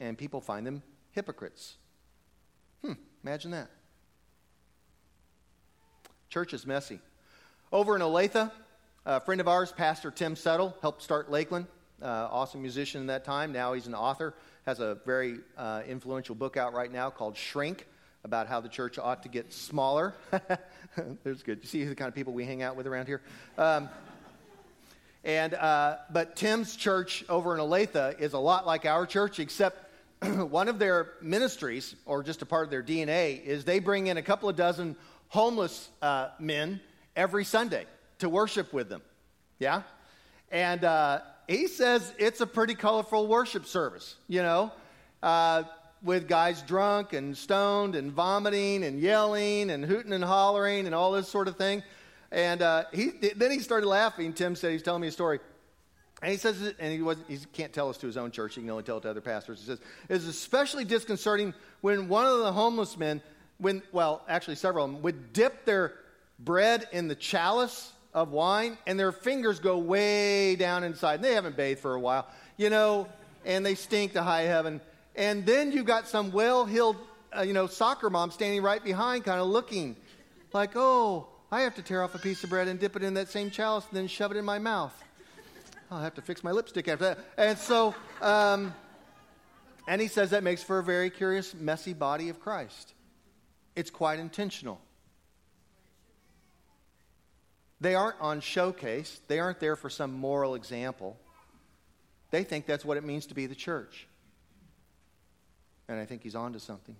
And 0.00 0.16
people 0.16 0.40
find 0.40 0.66
them 0.66 0.82
hypocrites. 1.12 1.76
Hmm, 2.82 2.94
imagine 3.22 3.50
that. 3.50 3.68
Church 6.30 6.54
is 6.54 6.66
messy. 6.66 7.00
Over 7.72 7.94
in 7.94 8.02
Olathe, 8.02 8.50
a 9.04 9.20
friend 9.20 9.40
of 9.40 9.48
ours, 9.48 9.70
Pastor 9.70 10.10
Tim 10.10 10.34
Suttle, 10.34 10.72
helped 10.80 11.02
start 11.02 11.30
Lakeland. 11.30 11.66
Uh, 12.00 12.28
awesome 12.30 12.62
musician 12.62 13.00
in 13.00 13.08
that 13.08 13.24
time. 13.24 13.50
Now 13.52 13.72
he's 13.72 13.88
an 13.88 13.94
author. 13.94 14.34
Has 14.66 14.78
a 14.78 14.98
very 15.04 15.40
uh, 15.56 15.82
influential 15.88 16.36
book 16.36 16.56
out 16.56 16.72
right 16.72 16.92
now 16.92 17.10
called 17.10 17.36
Shrink 17.36 17.86
about 18.22 18.46
how 18.46 18.60
the 18.60 18.68
church 18.68 18.98
ought 18.98 19.24
to 19.24 19.28
get 19.28 19.52
smaller. 19.52 20.14
There's 21.24 21.42
good. 21.42 21.58
You 21.62 21.68
see 21.68 21.84
the 21.84 21.96
kind 21.96 22.08
of 22.08 22.14
people 22.14 22.32
we 22.32 22.44
hang 22.44 22.62
out 22.62 22.76
with 22.76 22.86
around 22.86 23.06
here. 23.06 23.20
Um, 23.56 23.88
and 25.24 25.54
uh, 25.54 25.96
but 26.12 26.36
Tim's 26.36 26.76
church 26.76 27.24
over 27.28 27.52
in 27.54 27.60
Olathe 27.60 28.20
is 28.20 28.32
a 28.32 28.38
lot 28.38 28.64
like 28.64 28.86
our 28.86 29.04
church, 29.04 29.40
except 29.40 29.90
one 30.22 30.68
of 30.68 30.78
their 30.78 31.14
ministries, 31.20 31.96
or 32.06 32.22
just 32.22 32.42
a 32.42 32.46
part 32.46 32.64
of 32.64 32.70
their 32.70 32.82
DNA, 32.82 33.42
is 33.42 33.64
they 33.64 33.80
bring 33.80 34.06
in 34.06 34.16
a 34.18 34.22
couple 34.22 34.48
of 34.48 34.54
dozen 34.54 34.94
homeless 35.28 35.88
uh, 36.00 36.28
men 36.38 36.80
every 37.16 37.44
Sunday 37.44 37.86
to 38.20 38.28
worship 38.28 38.72
with 38.72 38.88
them. 38.88 39.02
Yeah, 39.58 39.82
and 40.52 40.84
uh, 40.84 41.20
he 41.48 41.66
says 41.66 42.12
it's 42.18 42.40
a 42.40 42.46
pretty 42.46 42.74
colorful 42.74 43.26
worship 43.26 43.66
service. 43.66 44.14
You 44.28 44.42
know, 44.42 44.72
uh, 45.22 45.64
with 46.02 46.28
guys 46.28 46.62
drunk 46.62 47.12
and 47.12 47.36
stoned 47.36 47.96
and 47.96 48.12
vomiting 48.12 48.84
and 48.84 49.00
yelling 49.00 49.70
and 49.70 49.84
hooting 49.84 50.12
and 50.12 50.22
hollering 50.22 50.86
and 50.86 50.94
all 50.94 51.12
this 51.12 51.28
sort 51.28 51.48
of 51.48 51.56
thing. 51.56 51.82
And 52.30 52.62
uh, 52.62 52.84
he, 52.92 53.10
then 53.34 53.50
he 53.50 53.60
started 53.60 53.86
laughing. 53.86 54.32
Tim 54.32 54.54
said 54.54 54.72
he's 54.72 54.82
telling 54.82 55.02
me 55.02 55.08
a 55.08 55.12
story. 55.12 55.40
And 56.20 56.32
he 56.32 56.38
says, 56.38 56.74
and 56.78 56.92
he, 56.92 57.00
wasn't, 57.00 57.28
he 57.30 57.38
can't 57.52 57.72
tell 57.72 57.88
us 57.88 57.96
to 57.98 58.06
his 58.06 58.16
own 58.16 58.32
church, 58.32 58.56
he 58.56 58.60
can 58.60 58.70
only 58.70 58.82
tell 58.82 58.98
it 58.98 59.02
to 59.02 59.10
other 59.10 59.20
pastors. 59.20 59.60
He 59.60 59.66
says, 59.66 59.78
it's 60.08 60.26
especially 60.26 60.84
disconcerting 60.84 61.54
when 61.80 62.08
one 62.08 62.26
of 62.26 62.40
the 62.40 62.52
homeless 62.52 62.96
men, 62.96 63.22
when, 63.58 63.82
well, 63.92 64.24
actually 64.28 64.56
several 64.56 64.84
of 64.84 64.92
them, 64.92 65.02
would 65.02 65.32
dip 65.32 65.64
their 65.64 65.94
bread 66.40 66.88
in 66.92 67.06
the 67.06 67.14
chalice 67.14 67.92
of 68.22 68.30
wine 68.30 68.76
and 68.86 68.98
their 68.98 69.12
fingers 69.12 69.60
go 69.60 69.78
way 69.78 70.56
down 70.56 70.84
inside. 70.84 71.16
And 71.16 71.24
they 71.24 71.34
haven't 71.34 71.56
bathed 71.56 71.80
for 71.80 71.94
a 71.94 72.00
while, 72.00 72.26
you 72.56 72.70
know, 72.70 73.08
and 73.44 73.64
they 73.64 73.74
stink 73.74 74.12
to 74.14 74.22
high 74.22 74.42
heaven. 74.42 74.80
And 75.16 75.46
then 75.46 75.72
you've 75.72 75.86
got 75.86 76.08
some 76.08 76.32
well 76.32 76.64
heeled, 76.64 76.96
uh, 77.36 77.42
you 77.42 77.52
know, 77.52 77.66
soccer 77.66 78.10
mom 78.10 78.30
standing 78.30 78.62
right 78.62 78.82
behind, 78.82 79.24
kind 79.24 79.40
of 79.40 79.46
looking 79.46 79.96
like, 80.52 80.72
oh, 80.74 81.28
I 81.50 81.62
have 81.62 81.74
to 81.76 81.82
tear 81.82 82.02
off 82.02 82.14
a 82.14 82.18
piece 82.18 82.44
of 82.44 82.50
bread 82.50 82.68
and 82.68 82.78
dip 82.78 82.96
it 82.96 83.02
in 83.02 83.14
that 83.14 83.28
same 83.28 83.50
chalice 83.50 83.84
and 83.88 83.96
then 83.96 84.06
shove 84.06 84.32
it 84.32 84.36
in 84.36 84.44
my 84.44 84.58
mouth. 84.58 84.94
I'll 85.90 86.02
have 86.02 86.14
to 86.14 86.22
fix 86.22 86.44
my 86.44 86.52
lipstick 86.52 86.88
after 86.88 87.04
that. 87.04 87.18
And 87.38 87.56
so, 87.56 87.94
um, 88.20 88.74
and 89.86 90.02
he 90.02 90.08
says 90.08 90.30
that 90.30 90.42
makes 90.42 90.62
for 90.62 90.78
a 90.78 90.82
very 90.82 91.08
curious, 91.08 91.54
messy 91.54 91.94
body 91.94 92.28
of 92.28 92.40
Christ. 92.40 92.92
It's 93.74 93.90
quite 93.90 94.18
intentional. 94.18 94.80
They 97.80 97.94
aren't 97.94 98.20
on 98.20 98.40
showcase, 98.40 99.20
they 99.28 99.38
aren't 99.38 99.60
there 99.60 99.76
for 99.76 99.90
some 99.90 100.12
moral 100.12 100.54
example. 100.54 101.16
They 102.30 102.44
think 102.44 102.66
that's 102.66 102.84
what 102.84 102.96
it 102.96 103.04
means 103.04 103.26
to 103.26 103.34
be 103.34 103.46
the 103.46 103.54
church. 103.54 104.06
And 105.88 105.98
I 105.98 106.04
think 106.04 106.22
he's 106.22 106.34
on 106.34 106.52
to 106.52 106.60
something. 106.60 106.96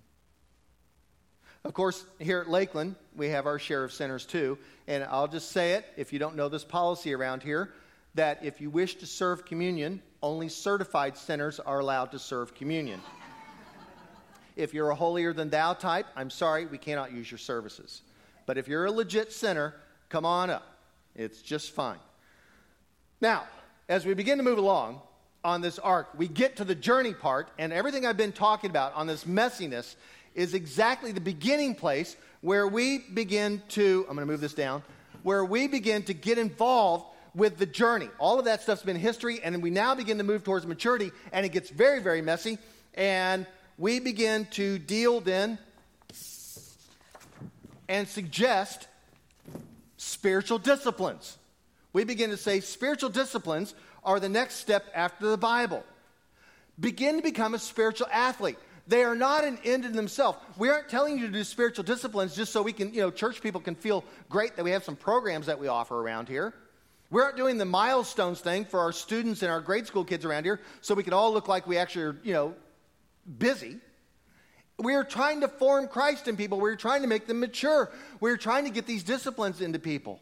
Of 1.65 1.75
course, 1.75 2.05
here 2.19 2.41
at 2.41 2.49
Lakeland, 2.49 2.95
we 3.17 3.29
have 3.29 3.47
our 3.47 3.59
share 3.59 3.85
of 3.85 3.93
sinners 3.93 4.25
too. 4.25 4.57
And 4.87 5.05
I'll 5.05 5.29
just 5.29 5.51
say 5.51 5.73
it 5.73 5.85
if 5.97 6.13
you 6.13 6.19
don't 6.19 6.37
know 6.37 6.49
this 6.49 6.65
policy 6.65 7.13
around 7.13 7.43
here 7.43 7.75
that 8.15 8.39
if 8.43 8.61
you 8.61 8.71
wish 8.71 8.95
to 8.97 9.07
serve 9.07 9.45
communion, 9.45 10.01
only 10.23 10.49
certified 10.49 11.17
sinners 11.17 11.61
are 11.61 11.81
allowed 11.81 12.13
to 12.13 12.19
serve 12.19 12.55
communion. 12.55 13.01
if 14.57 14.73
you're 14.73 14.91
a 14.91 14.95
holier 14.95 15.33
than 15.33 15.51
thou 15.51 15.75
type, 15.75 16.07
I'm 16.17 16.31
sorry, 16.31 16.67
we 16.67 16.79
cannot 16.79 17.13
use 17.13 17.31
your 17.31 17.39
services. 17.39 18.03
But 18.47 18.57
if 18.57 18.67
you're 18.67 18.87
a 18.87 18.91
legit 18.91 19.33
sinner, 19.33 19.75
come 20.09 20.25
on 20.25 20.51
up. 20.51 20.65
It's 21.15 21.43
just 21.43 21.73
fine. 21.73 21.99
Now, 23.21 23.45
as 23.89 24.07
we 24.07 24.15
begin 24.15 24.39
to 24.39 24.45
move 24.45 24.59
along 24.59 25.01
on 25.45 25.61
this 25.61 25.79
arc, 25.79 26.17
we 26.17 26.29
get 26.29 26.57
to 26.57 26.65
the 26.65 26.75
journey 26.75 27.15
part, 27.15 27.49
and 27.59 27.73
everything 27.73 28.07
I've 28.07 28.17
been 28.17 28.33
talking 28.33 28.71
about 28.71 28.95
on 28.95 29.07
this 29.07 29.25
messiness 29.25 29.97
is 30.35 30.55
exactly 30.55 31.13
the 31.13 31.21
beginning 31.21 31.75
place 31.75 32.17
where 32.41 32.69
we 32.69 32.99
begin 32.99 33.63
to, 33.71 34.07
I'm 34.09 34.15
going 34.15 34.27
to 34.27 34.33
move 34.33 34.41
this 34.41 34.55
down, 34.55 34.83
where 35.23 35.45
we 35.45 35.67
begin 35.67 36.05
to 36.05 36.15
get 36.15 36.39
involved 36.39 37.07
with 37.35 37.59
the 37.59 37.67
journey. 37.67 38.09
All 38.19 38.39
of 38.39 38.45
that 38.45 38.63
stuff's 38.63 38.83
been 38.83 38.97
history, 38.97 39.41
and 39.43 39.63
we 39.63 39.71
now 39.71 39.95
begin 39.95 40.19
to 40.19 40.25
move 40.25 40.45
towards 40.45 40.67
maturity, 40.67 41.11
and 41.33 41.45
it 41.45 41.51
gets 41.51 41.71
very, 41.71 42.01
very 42.01 42.23
messy. 42.23 42.59
And 42.95 43.47
we 43.77 44.01
begin 44.01 44.47
to 44.53 44.79
deal 44.79 45.21
then 45.21 45.59
and 47.89 48.07
suggest 48.07 48.87
spiritual 49.99 50.59
disciplines. 50.59 51.37
We 51.93 52.05
begin 52.05 52.31
to 52.31 52.39
say 52.39 52.61
spiritual 52.61 53.11
disciplines 53.11 53.75
are 54.03 54.19
the 54.19 54.29
next 54.29 54.57
step 54.57 54.87
after 54.95 55.29
the 55.29 55.37
Bible. 55.37 55.85
Begin 56.81 57.17
to 57.17 57.23
become 57.23 57.55
a 57.55 57.59
spiritual 57.59 58.07
athlete. 58.11 58.59
They 58.87 59.05
are 59.05 59.17
not 59.17 59.45
an 59.45 59.59
end 59.65 59.85
in 59.85 59.93
themselves. 59.93 60.39
We 60.57 60.71
aren't 60.71 60.89
telling 60.89 61.19
you 61.19 61.27
to 61.27 61.33
do 61.33 61.45
spiritual 61.45 61.85
disciplines 61.85 62.35
just 62.35 62.53
so 62.53 62.63
we 62.63 62.73
can, 62.73 62.95
you 62.95 63.03
know, 63.03 63.11
church 63.11 63.43
people 63.43 63.61
can 63.61 63.75
feel 63.75 64.03
great 64.31 64.57
that 64.57 64.65
we 64.65 64.71
have 64.71 64.83
some 64.83 64.97
programs 64.97 65.47
that 65.47 65.59
we 65.59 65.69
offer 65.69 66.01
around 66.01 66.29
here. 66.29 66.55
We 67.11 67.21
aren't 67.21 67.37
doing 67.37 67.59
the 67.59 67.65
milestones 67.65 68.41
thing 68.41 68.65
for 68.65 68.81
our 68.81 68.93
students 68.93 69.43
and 69.43 69.51
our 69.51 69.61
grade 69.61 69.87
school 69.87 70.05
kids 70.05 70.25
around 70.25 70.45
here 70.45 70.61
so 70.81 70.95
we 70.95 71.03
can 71.03 71.13
all 71.13 71.33
look 71.33 71.49
like 71.49 71.67
we 71.67 71.77
actually 71.77 72.05
are, 72.05 72.17
you 72.23 72.33
know, 72.33 72.55
busy. 73.39 73.79
We're 74.79 75.05
trying 75.05 75.41
to 75.41 75.49
form 75.49 75.89
Christ 75.89 76.29
in 76.29 76.37
people. 76.37 76.61
We're 76.61 76.77
trying 76.77 77.03
to 77.03 77.09
make 77.09 77.27
them 77.27 77.41
mature. 77.41 77.91
We're 78.21 78.37
trying 78.37 78.65
to 78.65 78.71
get 78.71 78.87
these 78.87 79.03
disciplines 79.03 79.61
into 79.61 79.79
people. 79.79 80.21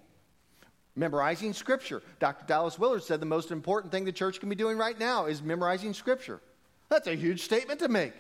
Memorizing 0.95 1.53
Scripture. 1.53 2.03
Dr. 2.21 2.47
Dallas 2.47 2.79
Willard 2.79 3.03
said 3.03 3.21
the 3.21 3.27
most 3.27 3.51
important 3.51 3.93
thing 3.93 4.07
the 4.07 4.13
church 4.13 4.41
can 4.41 4.49
be 4.49 4.55
doing 4.55 4.79
right 4.79 4.99
now 4.99 5.27
is 5.27 5.43
memorizing 5.43 5.93
Scripture. 5.93 6.41
That's 6.89 7.07
a 7.07 7.15
huge 7.15 7.43
statement 7.43 7.81
to 7.81 7.89
make. 7.89 8.15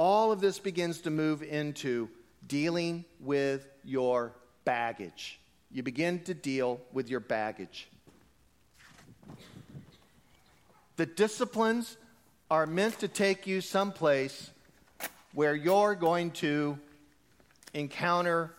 all 0.00 0.32
of 0.32 0.40
this 0.40 0.58
begins 0.58 1.02
to 1.02 1.10
move 1.10 1.42
into 1.42 2.08
dealing 2.46 3.04
with 3.18 3.66
your 3.84 4.34
baggage. 4.64 5.38
You 5.70 5.82
begin 5.82 6.22
to 6.24 6.32
deal 6.32 6.80
with 6.90 7.10
your 7.10 7.20
baggage. 7.20 7.86
The 11.00 11.06
disciplines 11.06 11.96
are 12.50 12.66
meant 12.66 12.98
to 12.98 13.08
take 13.08 13.46
you 13.46 13.62
someplace 13.62 14.50
where 15.32 15.54
you're 15.54 15.94
going 15.94 16.32
to 16.32 16.78
encounter 17.72 18.52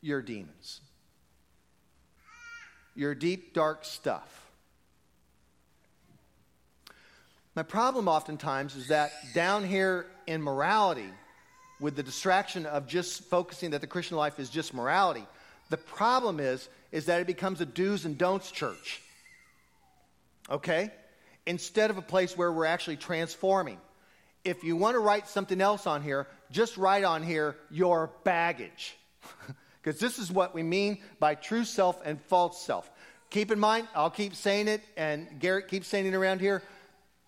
your 0.00 0.20
demons, 0.20 0.80
your 2.96 3.14
deep, 3.14 3.54
dark 3.54 3.84
stuff. 3.84 4.50
My 7.54 7.62
problem 7.62 8.08
oftentimes 8.08 8.74
is 8.74 8.88
that 8.88 9.12
down 9.32 9.64
here 9.64 10.06
in 10.26 10.42
morality, 10.42 11.10
with 11.78 11.94
the 11.94 12.02
distraction 12.02 12.66
of 12.66 12.88
just 12.88 13.22
focusing 13.26 13.70
that 13.70 13.80
the 13.80 13.86
Christian 13.86 14.16
life 14.16 14.40
is 14.40 14.50
just 14.50 14.74
morality, 14.74 15.24
the 15.70 15.76
problem 15.76 16.40
is, 16.40 16.68
is 16.90 17.06
that 17.06 17.20
it 17.20 17.28
becomes 17.28 17.60
a 17.60 17.64
do's 17.64 18.04
and 18.04 18.18
don'ts 18.18 18.50
church. 18.50 19.00
Okay? 20.50 20.90
Instead 21.46 21.90
of 21.90 21.98
a 21.98 22.02
place 22.02 22.36
where 22.36 22.52
we're 22.52 22.64
actually 22.64 22.96
transforming. 22.96 23.78
If 24.44 24.62
you 24.62 24.76
want 24.76 24.94
to 24.94 25.00
write 25.00 25.28
something 25.28 25.60
else 25.60 25.86
on 25.86 26.02
here, 26.02 26.26
just 26.50 26.76
write 26.76 27.04
on 27.04 27.22
here 27.22 27.56
your 27.70 28.10
baggage. 28.24 28.96
Because 29.84 30.00
this 30.00 30.18
is 30.18 30.32
what 30.32 30.54
we 30.54 30.62
mean 30.62 30.98
by 31.20 31.34
true 31.34 31.64
self 31.64 32.00
and 32.06 32.18
false 32.22 32.64
self. 32.64 32.90
Keep 33.28 33.52
in 33.52 33.58
mind, 33.58 33.86
I'll 33.94 34.10
keep 34.10 34.34
saying 34.34 34.66
it, 34.68 34.80
and 34.96 35.28
Garrett 35.38 35.68
keeps 35.68 35.88
saying 35.88 36.06
it 36.06 36.14
around 36.14 36.40
here. 36.40 36.62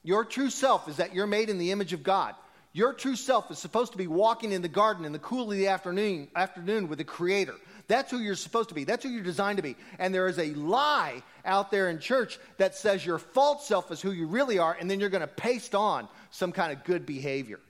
Your 0.02 0.24
true 0.24 0.48
self 0.48 0.88
is 0.88 0.96
that 0.96 1.14
you're 1.14 1.26
made 1.26 1.50
in 1.50 1.58
the 1.58 1.72
image 1.72 1.92
of 1.92 2.02
God. 2.02 2.34
Your 2.72 2.94
true 2.94 3.16
self 3.16 3.50
is 3.50 3.58
supposed 3.58 3.92
to 3.92 3.98
be 3.98 4.06
walking 4.06 4.52
in 4.52 4.62
the 4.62 4.68
garden 4.68 5.04
in 5.04 5.12
the 5.12 5.18
cool 5.18 5.50
of 5.50 5.56
the 5.56 5.68
afternoon, 5.68 6.28
afternoon 6.34 6.88
with 6.88 6.98
the 6.98 7.04
Creator. 7.04 7.56
That's 7.88 8.10
who 8.10 8.18
you're 8.18 8.34
supposed 8.34 8.70
to 8.70 8.74
be. 8.74 8.84
That's 8.84 9.04
who 9.04 9.10
you're 9.10 9.22
designed 9.22 9.58
to 9.58 9.62
be. 9.62 9.76
And 9.98 10.14
there 10.14 10.26
is 10.26 10.38
a 10.38 10.52
lie 10.54 11.22
out 11.44 11.70
there 11.70 11.88
in 11.88 12.00
church 12.00 12.38
that 12.58 12.74
says 12.74 13.06
your 13.06 13.18
false 13.18 13.66
self 13.66 13.90
is 13.92 14.00
who 14.00 14.10
you 14.10 14.26
really 14.26 14.58
are, 14.58 14.76
and 14.78 14.90
then 14.90 14.98
you're 14.98 15.08
going 15.08 15.20
to 15.20 15.26
paste 15.26 15.74
on 15.74 16.08
some 16.30 16.52
kind 16.52 16.72
of 16.72 16.84
good 16.84 17.06
behavior. 17.06 17.60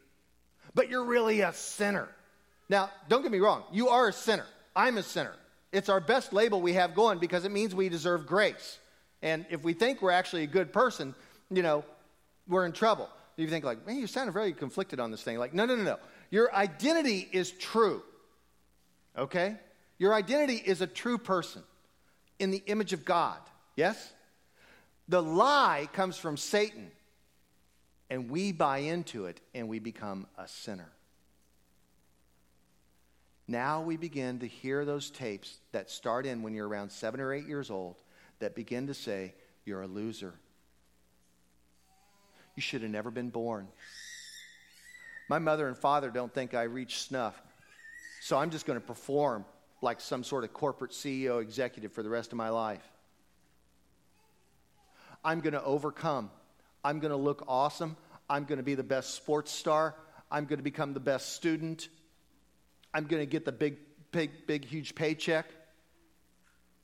But 0.75 0.89
you're 0.89 1.05
really 1.05 1.43
a 1.43 1.53
sinner. 1.53 2.09
Now, 2.69 2.91
don't 3.09 3.23
get 3.23 3.31
me 3.31 3.39
wrong. 3.39 3.65
You 3.73 3.89
are 3.89 4.09
a 4.09 4.13
sinner. 4.13 4.47
I'm 4.75 4.99
a 4.99 5.03
sinner. 5.03 5.35
It's 5.73 5.89
our 5.89 6.01
best 6.01 6.33
label 6.33 6.61
we 6.61 6.75
have 6.75 6.95
going 6.95 7.19
because 7.19 7.45
it 7.45 7.53
means 7.53 7.75
we 7.75 7.89
deserve 7.89 8.27
grace. 8.27 8.79
And 9.23 9.45
if 9.51 9.63
we 9.63 9.73
think 9.73 10.01
we're 10.01 10.11
actually 10.11 10.45
a 10.45 10.49
good 10.49 10.73
person, 10.73 11.15
you 11.51 11.63
know, 11.63 11.85
we're 12.49 12.65
in 12.65 12.73
trouble. 12.73 13.09
You 13.37 13.49
think 13.49 13.65
like, 13.65 13.87
man, 13.87 13.99
you 13.99 14.07
sound 14.07 14.33
very 14.33 14.53
conflicted 14.53 15.01
on 15.01 15.11
this 15.11 15.23
thing. 15.23 15.39
Like, 15.39 15.53
no, 15.53 15.67
no, 15.67 15.77
no, 15.77 15.83
no. 15.83 15.99
Your 16.31 16.55
identity 16.55 17.29
is 17.31 17.51
true. 17.51 18.03
Okay? 19.17 19.57
Your 19.99 20.15
identity 20.15 20.57
is 20.57 20.81
a 20.81 20.87
true 20.87 21.19
person 21.19 21.63
in 22.39 22.51
the 22.51 22.63
image 22.67 22.93
of 22.93 23.05
God. 23.05 23.39
Yes? 23.77 24.13
The 25.09 25.23
lie 25.23 25.89
comes 25.93 26.17
from 26.17 26.37
Satan, 26.37 26.91
and 28.11 28.31
we 28.31 28.53
buy 28.53 28.79
into 28.79 29.27
it 29.27 29.41
and 29.55 29.69
we 29.69 29.79
become 29.79 30.27
a 30.37 30.49
sinner. 30.49 30.91
Now 33.49 33.83
we 33.83 33.97
begin 33.97 34.41
to 34.41 34.47
hear 34.47 34.85
those 34.85 35.11
tapes 35.11 35.59
that 35.73 35.89
start 35.89 36.27
in 36.27 36.43
when 36.43 36.53
you're 36.53 36.67
around 36.67 36.91
seven 36.91 37.21
or 37.21 37.33
eight 37.33 37.47
years 37.47 37.71
old 37.71 37.97
that 38.41 38.57
begin 38.57 38.89
to 38.89 38.95
say, 38.95 39.35
You're 39.65 39.83
a 39.83 39.87
loser. 39.87 40.35
You 42.57 42.63
should 42.63 42.83
have 42.83 42.91
never 42.91 43.11
been 43.11 43.31
born. 43.31 43.69
My 45.29 45.39
mother 45.39 45.69
and 45.69 45.77
father 45.77 46.11
don't 46.11 46.33
think 46.33 46.55
I 46.55 46.65
reach 46.65 46.99
snuff, 46.99 47.41
so 48.21 48.37
I'm 48.37 48.51
just 48.51 48.67
going 48.67 48.81
to 48.81 48.85
perform 48.85 49.45
like 49.83 50.01
some 50.01 50.25
sort 50.25 50.45
of 50.45 50.53
corporate 50.53 50.93
CEO 50.93 51.43
executive 51.43 51.93
for 51.93 52.03
the 52.03 52.09
rest 52.09 52.33
of 52.33 52.39
my 52.39 52.49
life. 52.49 52.83
I'm 55.25 55.41
going 55.41 55.55
to 55.55 55.63
overcome. 55.63 56.31
I'm 56.85 57.01
going 57.01 57.11
to 57.11 57.17
look 57.17 57.45
awesome. 57.49 57.97
I'm 58.31 58.45
going 58.45 58.59
to 58.59 58.65
be 58.65 58.75
the 58.75 58.83
best 58.83 59.15
sports 59.15 59.51
star. 59.53 59.95
I'm 60.31 60.45
going 60.45 60.59
to 60.59 60.65
become 60.65 60.95
the 60.95 61.01
best 61.01 61.35
student. 61.35 61.89
I'm 62.95 63.05
going 63.07 63.23
to 63.23 63.27
get 63.27 63.45
the 63.45 63.53
big, 63.53 63.77
big, 64.13 64.47
big, 64.47 64.65
huge 64.65 64.95
paycheck. 64.95 65.47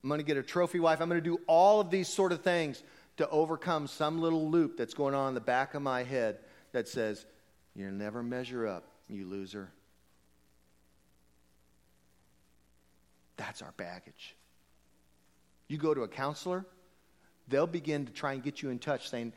I'm 0.03 0.09
going 0.09 0.19
to 0.19 0.25
get 0.25 0.37
a 0.37 0.43
trophy 0.43 0.79
wife. 0.79 1.01
I'm 1.01 1.09
going 1.09 1.21
to 1.21 1.29
do 1.29 1.39
all 1.47 1.79
of 1.79 1.89
these 1.89 2.07
sort 2.07 2.31
of 2.31 2.41
things 2.41 2.83
to 3.17 3.29
overcome 3.29 3.87
some 3.87 4.19
little 4.19 4.49
loop 4.49 4.77
that's 4.77 4.93
going 4.93 5.15
on 5.15 5.29
in 5.29 5.33
the 5.33 5.41
back 5.41 5.73
of 5.73 5.81
my 5.81 6.03
head 6.03 6.39
that 6.71 6.87
says, 6.87 7.25
You'll 7.75 7.91
never 7.91 8.21
measure 8.21 8.67
up, 8.67 8.83
you 9.07 9.25
loser. 9.25 9.71
That's 13.53 13.61
our 13.61 13.73
baggage. 13.77 14.35
You 15.67 15.77
go 15.77 15.93
to 15.93 16.01
a 16.01 16.07
counselor, 16.07 16.65
they'll 17.47 17.67
begin 17.67 18.07
to 18.07 18.11
try 18.11 18.33
and 18.33 18.41
get 18.41 18.63
you 18.63 18.71
in 18.71 18.79
touch 18.79 19.11
saying, 19.11 19.31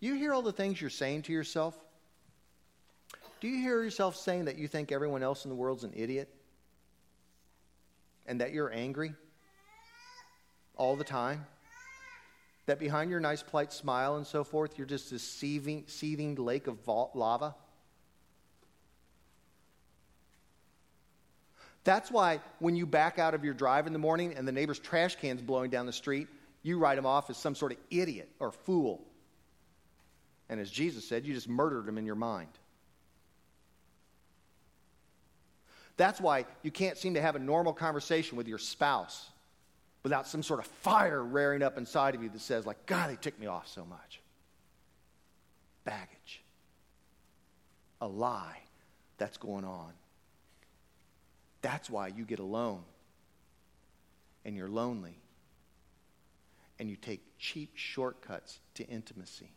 You 0.00 0.14
hear 0.14 0.34
all 0.34 0.42
the 0.42 0.50
things 0.50 0.80
you're 0.80 0.90
saying 0.90 1.22
to 1.22 1.32
yourself? 1.32 1.78
Do 3.40 3.46
you 3.46 3.62
hear 3.62 3.80
yourself 3.84 4.16
saying 4.16 4.46
that 4.46 4.58
you 4.58 4.66
think 4.66 4.90
everyone 4.90 5.22
else 5.22 5.44
in 5.44 5.48
the 5.48 5.54
world's 5.54 5.84
an 5.84 5.92
idiot? 5.94 6.28
And 8.26 8.40
that 8.40 8.52
you're 8.52 8.72
angry 8.72 9.14
all 10.74 10.96
the 10.96 11.04
time? 11.04 11.46
That 12.66 12.80
behind 12.80 13.12
your 13.12 13.20
nice, 13.20 13.44
polite 13.44 13.72
smile 13.72 14.16
and 14.16 14.26
so 14.26 14.42
forth, 14.42 14.76
you're 14.76 14.88
just 14.88 15.08
this 15.12 15.22
seething, 15.22 15.84
seething 15.86 16.34
lake 16.34 16.66
of 16.66 16.80
lava? 16.84 17.54
That's 21.84 22.10
why 22.10 22.40
when 22.58 22.76
you 22.76 22.86
back 22.86 23.18
out 23.18 23.34
of 23.34 23.44
your 23.44 23.54
drive 23.54 23.86
in 23.86 23.92
the 23.92 23.98
morning 23.98 24.34
and 24.36 24.46
the 24.46 24.52
neighbor's 24.52 24.78
trash 24.78 25.16
can's 25.16 25.42
blowing 25.42 25.70
down 25.70 25.86
the 25.86 25.92
street, 25.92 26.28
you 26.62 26.78
write 26.78 26.96
him 26.96 27.06
off 27.06 27.28
as 27.28 27.36
some 27.36 27.54
sort 27.54 27.72
of 27.72 27.78
idiot 27.90 28.28
or 28.38 28.52
fool. 28.52 29.02
And 30.48 30.60
as 30.60 30.70
Jesus 30.70 31.04
said, 31.04 31.26
you 31.26 31.34
just 31.34 31.48
murdered 31.48 31.88
him 31.88 31.98
in 31.98 32.06
your 32.06 32.14
mind. 32.14 32.50
That's 35.96 36.20
why 36.20 36.46
you 36.62 36.70
can't 36.70 36.96
seem 36.96 37.14
to 37.14 37.20
have 37.20 37.36
a 37.36 37.38
normal 37.38 37.72
conversation 37.72 38.36
with 38.36 38.48
your 38.48 38.58
spouse 38.58 39.28
without 40.02 40.26
some 40.26 40.42
sort 40.42 40.60
of 40.60 40.66
fire 40.66 41.22
rearing 41.22 41.62
up 41.62 41.78
inside 41.78 42.14
of 42.14 42.22
you 42.22 42.28
that 42.28 42.40
says, 42.40 42.66
like, 42.66 42.86
God, 42.86 43.10
they 43.10 43.16
ticked 43.16 43.40
me 43.40 43.46
off 43.46 43.68
so 43.68 43.84
much. 43.84 44.20
Baggage. 45.84 46.42
A 48.00 48.06
lie 48.06 48.58
that's 49.18 49.36
going 49.36 49.64
on. 49.64 49.92
That's 51.62 51.88
why 51.88 52.08
you 52.08 52.24
get 52.24 52.40
alone 52.40 52.82
and 54.44 54.56
you're 54.56 54.68
lonely 54.68 55.16
and 56.78 56.90
you 56.90 56.96
take 56.96 57.22
cheap 57.38 57.70
shortcuts 57.76 58.58
to 58.74 58.84
intimacy. 58.86 59.52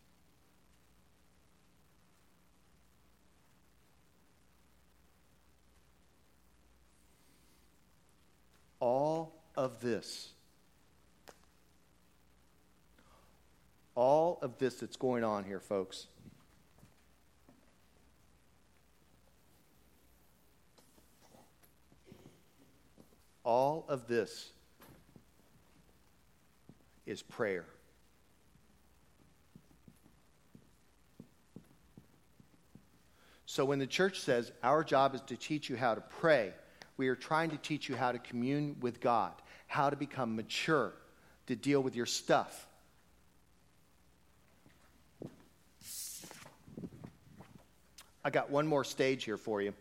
All 8.80 9.42
of 9.56 9.80
this, 9.82 10.30
all 13.96 14.38
of 14.44 14.60
this 14.60 14.76
that's 14.76 14.98
going 14.98 15.24
on 15.24 15.46
here, 15.46 15.60
folks, 15.60 16.06
all 23.46 23.86
of 23.88 24.08
this 24.08 24.50
is 27.06 27.22
prayer. 27.22 27.66
So 33.46 33.64
when 33.64 33.80
the 33.80 33.88
church 33.88 34.20
says 34.20 34.52
our 34.64 34.84
job 34.84 35.16
is 35.16 35.22
to 35.22 35.38
teach 35.38 35.70
you 35.70 35.78
how 35.78 35.96
to 35.96 36.02
pray, 36.02 36.52
we 36.98 37.08
are 37.08 37.16
trying 37.16 37.52
to 37.52 37.58
teach 37.58 37.88
you 37.88 37.96
how 37.96 38.12
to 38.12 38.20
commune 38.20 38.76
with 38.82 39.00
God, 39.00 39.32
how 39.68 39.90
to 39.90 39.96
become 39.96 40.36
mature, 40.36 40.92
to 41.48 41.56
deal 41.56 41.82
with 41.82 41.96
your 41.96 42.06
stuff. 42.06 42.68
I 48.24 48.32
got 48.32 48.50
one 48.50 48.66
more 48.66 48.84
stage 48.84 49.24
here 49.24 49.38
for 49.38 49.62
you. 49.62 49.74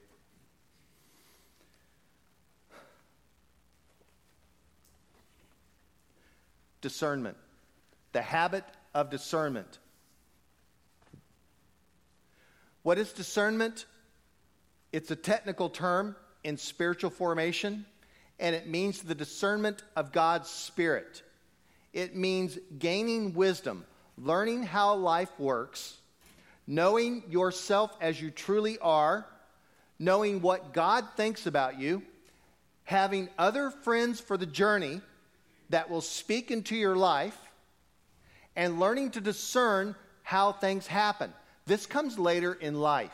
Discernment, 6.84 7.38
the 8.12 8.20
habit 8.20 8.62
of 8.92 9.08
discernment. 9.08 9.78
What 12.82 12.98
is 12.98 13.10
discernment? 13.14 13.86
It's 14.92 15.10
a 15.10 15.16
technical 15.16 15.70
term 15.70 16.14
in 16.44 16.58
spiritual 16.58 17.08
formation, 17.08 17.86
and 18.38 18.54
it 18.54 18.68
means 18.68 19.00
the 19.00 19.14
discernment 19.14 19.82
of 19.96 20.12
God's 20.12 20.50
Spirit. 20.50 21.22
It 21.94 22.14
means 22.14 22.58
gaining 22.78 23.32
wisdom, 23.32 23.86
learning 24.18 24.64
how 24.64 24.96
life 24.96 25.30
works, 25.38 25.96
knowing 26.66 27.22
yourself 27.30 27.96
as 28.02 28.20
you 28.20 28.30
truly 28.30 28.78
are, 28.80 29.26
knowing 29.98 30.42
what 30.42 30.74
God 30.74 31.06
thinks 31.16 31.46
about 31.46 31.80
you, 31.80 32.02
having 32.82 33.30
other 33.38 33.70
friends 33.70 34.20
for 34.20 34.36
the 34.36 34.44
journey 34.44 35.00
that 35.70 35.90
will 35.90 36.00
speak 36.00 36.50
into 36.50 36.76
your 36.76 36.96
life 36.96 37.38
and 38.56 38.78
learning 38.78 39.10
to 39.12 39.20
discern 39.20 39.94
how 40.22 40.52
things 40.52 40.86
happen. 40.86 41.32
This 41.66 41.86
comes 41.86 42.18
later 42.18 42.54
in 42.54 42.74
life. 42.74 43.12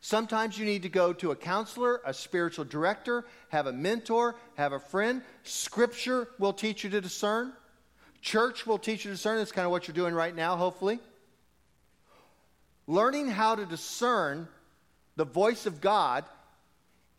Sometimes 0.00 0.58
you 0.58 0.66
need 0.66 0.82
to 0.82 0.90
go 0.90 1.14
to 1.14 1.30
a 1.30 1.36
counselor, 1.36 2.02
a 2.04 2.12
spiritual 2.12 2.66
director, 2.66 3.24
have 3.48 3.66
a 3.66 3.72
mentor, 3.72 4.36
have 4.54 4.72
a 4.72 4.78
friend. 4.78 5.22
Scripture 5.44 6.28
will 6.38 6.52
teach 6.52 6.84
you 6.84 6.90
to 6.90 7.00
discern. 7.00 7.52
Church 8.20 8.66
will 8.66 8.78
teach 8.78 9.04
you 9.04 9.10
to 9.10 9.16
discern. 9.16 9.38
That's 9.38 9.52
kind 9.52 9.64
of 9.64 9.70
what 9.70 9.88
you're 9.88 9.94
doing 9.94 10.14
right 10.14 10.34
now, 10.34 10.56
hopefully. 10.56 10.98
Learning 12.86 13.28
how 13.28 13.54
to 13.54 13.64
discern 13.64 14.46
the 15.16 15.24
voice 15.24 15.64
of 15.64 15.80
God 15.80 16.24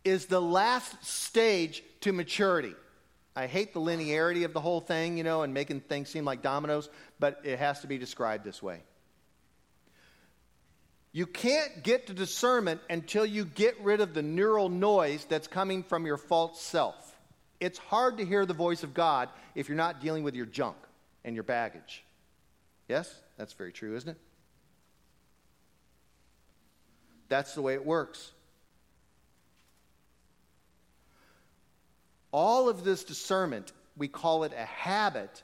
is 0.03 0.27
the 0.27 0.41
last 0.41 1.03
stage 1.03 1.84
to 2.01 2.13
maturity. 2.13 2.75
I 3.36 3.48
hate 3.48 3.74
the 3.74 3.82
linearity 3.82 4.45
of 4.45 4.54
the 4.54 4.62
whole 4.62 4.80
thing, 4.80 5.17
you 5.17 5.24
know, 5.24 5.41
and 5.41 5.54
making 5.54 5.82
things 5.82 6.10
seem 6.10 6.24
like 6.24 6.41
dominoes, 6.41 6.89
but 7.19 7.41
it 7.43 7.60
has 7.60 7.82
to 7.82 7.88
be 7.88 7.98
described 7.98 8.45
this 8.45 8.63
way. 8.63 8.82
You 11.12 11.26
can't 11.26 11.84
get 11.84 12.08
to 12.08 12.13
discernment 12.13 12.82
until 12.89 13.26
you 13.26 13.45
get 13.45 13.80
rid 13.82 14.02
of 14.02 14.13
the 14.13 14.21
neural 14.21 14.69
noise 14.69 15.26
that's 15.26 15.48
coming 15.48 15.84
from 15.84 16.06
your 16.06 16.17
false 16.17 16.62
self. 16.62 16.95
It's 17.60 17.78
hard 17.78 18.17
to 18.17 18.26
hear 18.26 18.45
the 18.45 18.54
voice 18.54 18.84
of 18.84 18.93
God 18.93 19.30
if 19.54 19.69
you're 19.69 19.78
not 19.78 20.02
dealing 20.02 20.24
with 20.24 20.36
your 20.36 20.45
junk 20.45 20.76
and 21.24 21.36
your 21.36 21.43
baggage. 21.43 22.04
Yes? 22.88 23.13
That's 23.38 23.54
very 23.54 23.71
true, 23.71 23.95
isn't 23.95 24.10
it? 24.10 24.17
That's 27.28 27.56
the 27.56 27.62
way 27.62 27.74
it 27.74 27.86
works. 27.86 28.32
All 32.38 32.67
of 32.67 32.84
this 32.84 33.06
discernment, 33.06 33.71
we 33.95 34.10
call 34.10 34.43
it 34.43 34.52
a 34.52 34.65
habit 34.65 35.41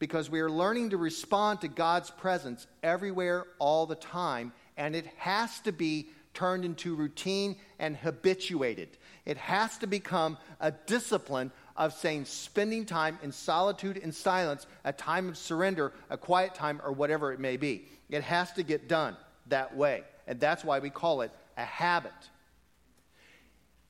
because 0.00 0.28
we 0.28 0.40
are 0.40 0.50
learning 0.50 0.90
to 0.90 0.96
respond 0.96 1.60
to 1.60 1.68
God's 1.68 2.10
presence 2.10 2.66
everywhere, 2.82 3.46
all 3.60 3.86
the 3.86 3.94
time, 3.94 4.52
and 4.76 4.96
it 4.96 5.06
has 5.18 5.60
to 5.60 5.70
be 5.70 6.08
turned 6.34 6.64
into 6.64 6.96
routine 6.96 7.54
and 7.78 7.96
habituated. 7.96 8.88
It 9.24 9.36
has 9.36 9.78
to 9.78 9.86
become 9.86 10.36
a 10.58 10.72
discipline 10.72 11.52
of 11.76 11.92
saying 11.92 12.24
spending 12.24 12.86
time 12.86 13.20
in 13.22 13.30
solitude 13.30 13.96
and 13.96 14.12
silence, 14.12 14.66
a 14.84 14.92
time 14.92 15.28
of 15.28 15.38
surrender, 15.38 15.92
a 16.10 16.18
quiet 16.18 16.56
time, 16.56 16.80
or 16.84 16.90
whatever 16.90 17.32
it 17.32 17.38
may 17.38 17.56
be. 17.56 17.84
It 18.10 18.24
has 18.24 18.50
to 18.54 18.64
get 18.64 18.88
done 18.88 19.16
that 19.46 19.76
way. 19.76 20.02
And 20.26 20.40
that's 20.40 20.64
why 20.64 20.80
we 20.80 20.90
call 20.90 21.20
it 21.20 21.30
a 21.56 21.64
habit. 21.64 22.10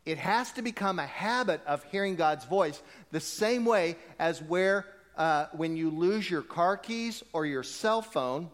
It 0.07 0.19
has 0.19 0.53
to 0.53 0.62
become 0.62 1.01
a 1.01 1.07
habit 1.07 1.61
of 1.66 1.83
hearing 1.85 2.14
God's 2.14 2.45
voice 2.45 2.81
the 3.11 3.21
same 3.21 3.64
way 3.64 3.97
as 4.21 4.40
where 4.40 4.87
uh, 5.16 5.47
when 5.53 5.77
you 5.77 5.90
lose 5.90 6.31
your 6.31 6.42
car 6.42 6.77
keys 6.77 7.25
or 7.33 7.45
your 7.45 7.64
cell 7.64 8.03
phone, 8.03 8.49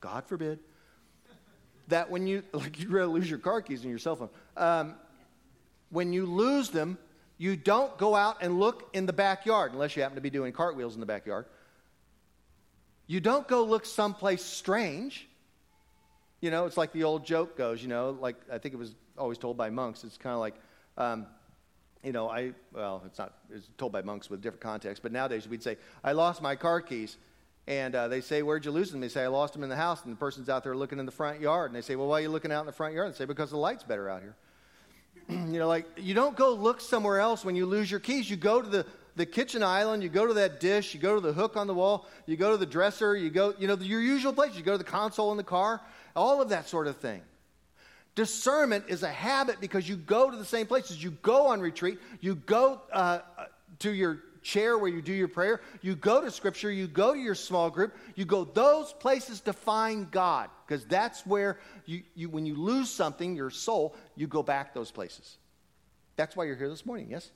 God 0.00 0.24
forbid, 0.26 0.58
that 1.88 2.10
when 2.10 2.26
you, 2.26 2.42
like 2.52 2.80
you'd 2.80 2.90
rather 2.90 3.06
lose 3.06 3.30
your 3.30 3.38
car 3.38 3.62
keys 3.62 3.82
and 3.82 3.90
your 3.90 4.00
cell 4.00 4.16
phone, 4.16 4.30
um, 4.56 4.96
when 5.90 6.12
you 6.12 6.26
lose 6.26 6.70
them, 6.70 6.98
you 7.38 7.56
don't 7.56 7.96
go 7.98 8.16
out 8.16 8.38
and 8.40 8.58
look 8.58 8.90
in 8.94 9.06
the 9.06 9.12
backyard 9.12 9.72
unless 9.72 9.94
you 9.94 10.02
happen 10.02 10.16
to 10.16 10.20
be 10.20 10.30
doing 10.30 10.52
cartwheels 10.52 10.94
in 10.94 11.00
the 11.00 11.06
backyard. 11.06 11.46
You 13.06 13.20
don't 13.20 13.46
go 13.46 13.64
look 13.64 13.86
someplace 13.86 14.42
strange. 14.42 15.28
You 16.40 16.50
know, 16.50 16.66
it's 16.66 16.76
like 16.76 16.92
the 16.92 17.04
old 17.04 17.24
joke 17.24 17.56
goes, 17.56 17.82
you 17.82 17.88
know, 17.88 18.16
like 18.20 18.36
I 18.50 18.58
think 18.58 18.74
it 18.74 18.78
was 18.78 18.94
always 19.16 19.38
told 19.38 19.56
by 19.56 19.70
monks. 19.70 20.04
It's 20.04 20.16
kind 20.16 20.34
of 20.34 20.40
like, 20.40 20.54
um, 20.96 21.26
you 22.02 22.12
know, 22.12 22.28
I, 22.28 22.52
well, 22.72 23.02
it's 23.06 23.18
not, 23.18 23.32
it's 23.50 23.68
told 23.78 23.92
by 23.92 24.02
monks 24.02 24.28
with 24.28 24.42
different 24.42 24.60
context, 24.60 25.02
but 25.02 25.10
nowadays 25.10 25.48
we'd 25.48 25.62
say, 25.62 25.78
I 26.02 26.12
lost 26.12 26.42
my 26.42 26.54
car 26.54 26.80
keys. 26.80 27.16
And 27.66 27.94
uh, 27.94 28.08
they 28.08 28.20
say, 28.20 28.42
Where'd 28.42 28.64
you 28.66 28.70
lose 28.70 28.90
them? 28.90 29.00
They 29.00 29.08
say, 29.08 29.24
I 29.24 29.28
lost 29.28 29.54
them 29.54 29.62
in 29.62 29.70
the 29.70 29.76
house. 29.76 30.04
And 30.04 30.12
the 30.12 30.18
person's 30.18 30.50
out 30.50 30.64
there 30.64 30.76
looking 30.76 30.98
in 30.98 31.06
the 31.06 31.12
front 31.12 31.40
yard. 31.40 31.70
And 31.70 31.76
they 31.76 31.80
say, 31.80 31.96
Well, 31.96 32.08
why 32.08 32.18
are 32.18 32.20
you 32.20 32.28
looking 32.28 32.52
out 32.52 32.60
in 32.60 32.66
the 32.66 32.72
front 32.72 32.94
yard? 32.94 33.06
And 33.06 33.14
they 33.14 33.18
say, 33.18 33.24
Because 33.24 33.50
the 33.50 33.56
light's 33.56 33.84
better 33.84 34.10
out 34.10 34.20
here. 34.20 34.36
you 35.28 35.58
know, 35.58 35.66
like, 35.66 35.86
you 35.96 36.12
don't 36.12 36.36
go 36.36 36.52
look 36.52 36.82
somewhere 36.82 37.20
else 37.20 37.42
when 37.42 37.56
you 37.56 37.64
lose 37.64 37.90
your 37.90 38.00
keys. 38.00 38.28
You 38.28 38.36
go 38.36 38.60
to 38.60 38.68
the, 38.68 38.86
the 39.16 39.24
kitchen 39.24 39.62
island, 39.62 40.02
you 40.02 40.10
go 40.10 40.26
to 40.26 40.34
that 40.34 40.60
dish, 40.60 40.92
you 40.92 41.00
go 41.00 41.14
to 41.14 41.20
the 41.22 41.32
hook 41.32 41.56
on 41.56 41.66
the 41.66 41.72
wall, 41.72 42.06
you 42.26 42.36
go 42.36 42.50
to 42.50 42.58
the 42.58 42.66
dresser, 42.66 43.16
you 43.16 43.30
go, 43.30 43.54
you 43.58 43.66
know, 43.66 43.76
your 43.76 44.02
usual 44.02 44.34
place. 44.34 44.54
You 44.56 44.62
go 44.62 44.72
to 44.72 44.78
the 44.78 44.84
console 44.84 45.30
in 45.30 45.38
the 45.38 45.42
car, 45.42 45.80
all 46.14 46.42
of 46.42 46.50
that 46.50 46.68
sort 46.68 46.86
of 46.86 46.98
thing. 46.98 47.22
Discernment 48.14 48.84
is 48.88 49.02
a 49.02 49.10
habit 49.10 49.60
because 49.60 49.88
you 49.88 49.96
go 49.96 50.30
to 50.30 50.36
the 50.36 50.44
same 50.44 50.66
places. 50.66 51.02
You 51.02 51.10
go 51.22 51.48
on 51.48 51.60
retreat, 51.60 51.98
you 52.20 52.36
go 52.36 52.80
uh, 52.92 53.20
to 53.80 53.92
your 53.92 54.20
chair 54.44 54.78
where 54.78 54.90
you 54.90 55.02
do 55.02 55.12
your 55.12 55.26
prayer, 55.26 55.60
you 55.80 55.96
go 55.96 56.20
to 56.20 56.30
scripture, 56.30 56.70
you 56.70 56.86
go 56.86 57.14
to 57.14 57.18
your 57.18 57.34
small 57.34 57.70
group, 57.70 57.96
you 58.14 58.24
go 58.24 58.44
those 58.44 58.92
places 58.92 59.40
to 59.40 59.52
find 59.52 60.10
God 60.10 60.50
because 60.66 60.84
that's 60.84 61.26
where 61.26 61.58
you, 61.86 62.02
you, 62.14 62.28
when 62.28 62.46
you 62.46 62.54
lose 62.54 62.90
something, 62.90 63.34
your 63.34 63.50
soul, 63.50 63.96
you 64.14 64.26
go 64.28 64.42
back 64.42 64.74
those 64.74 64.90
places. 64.90 65.38
That's 66.16 66.36
why 66.36 66.44
you're 66.44 66.56
here 66.56 66.68
this 66.68 66.86
morning, 66.86 67.08
yes? 67.10 67.30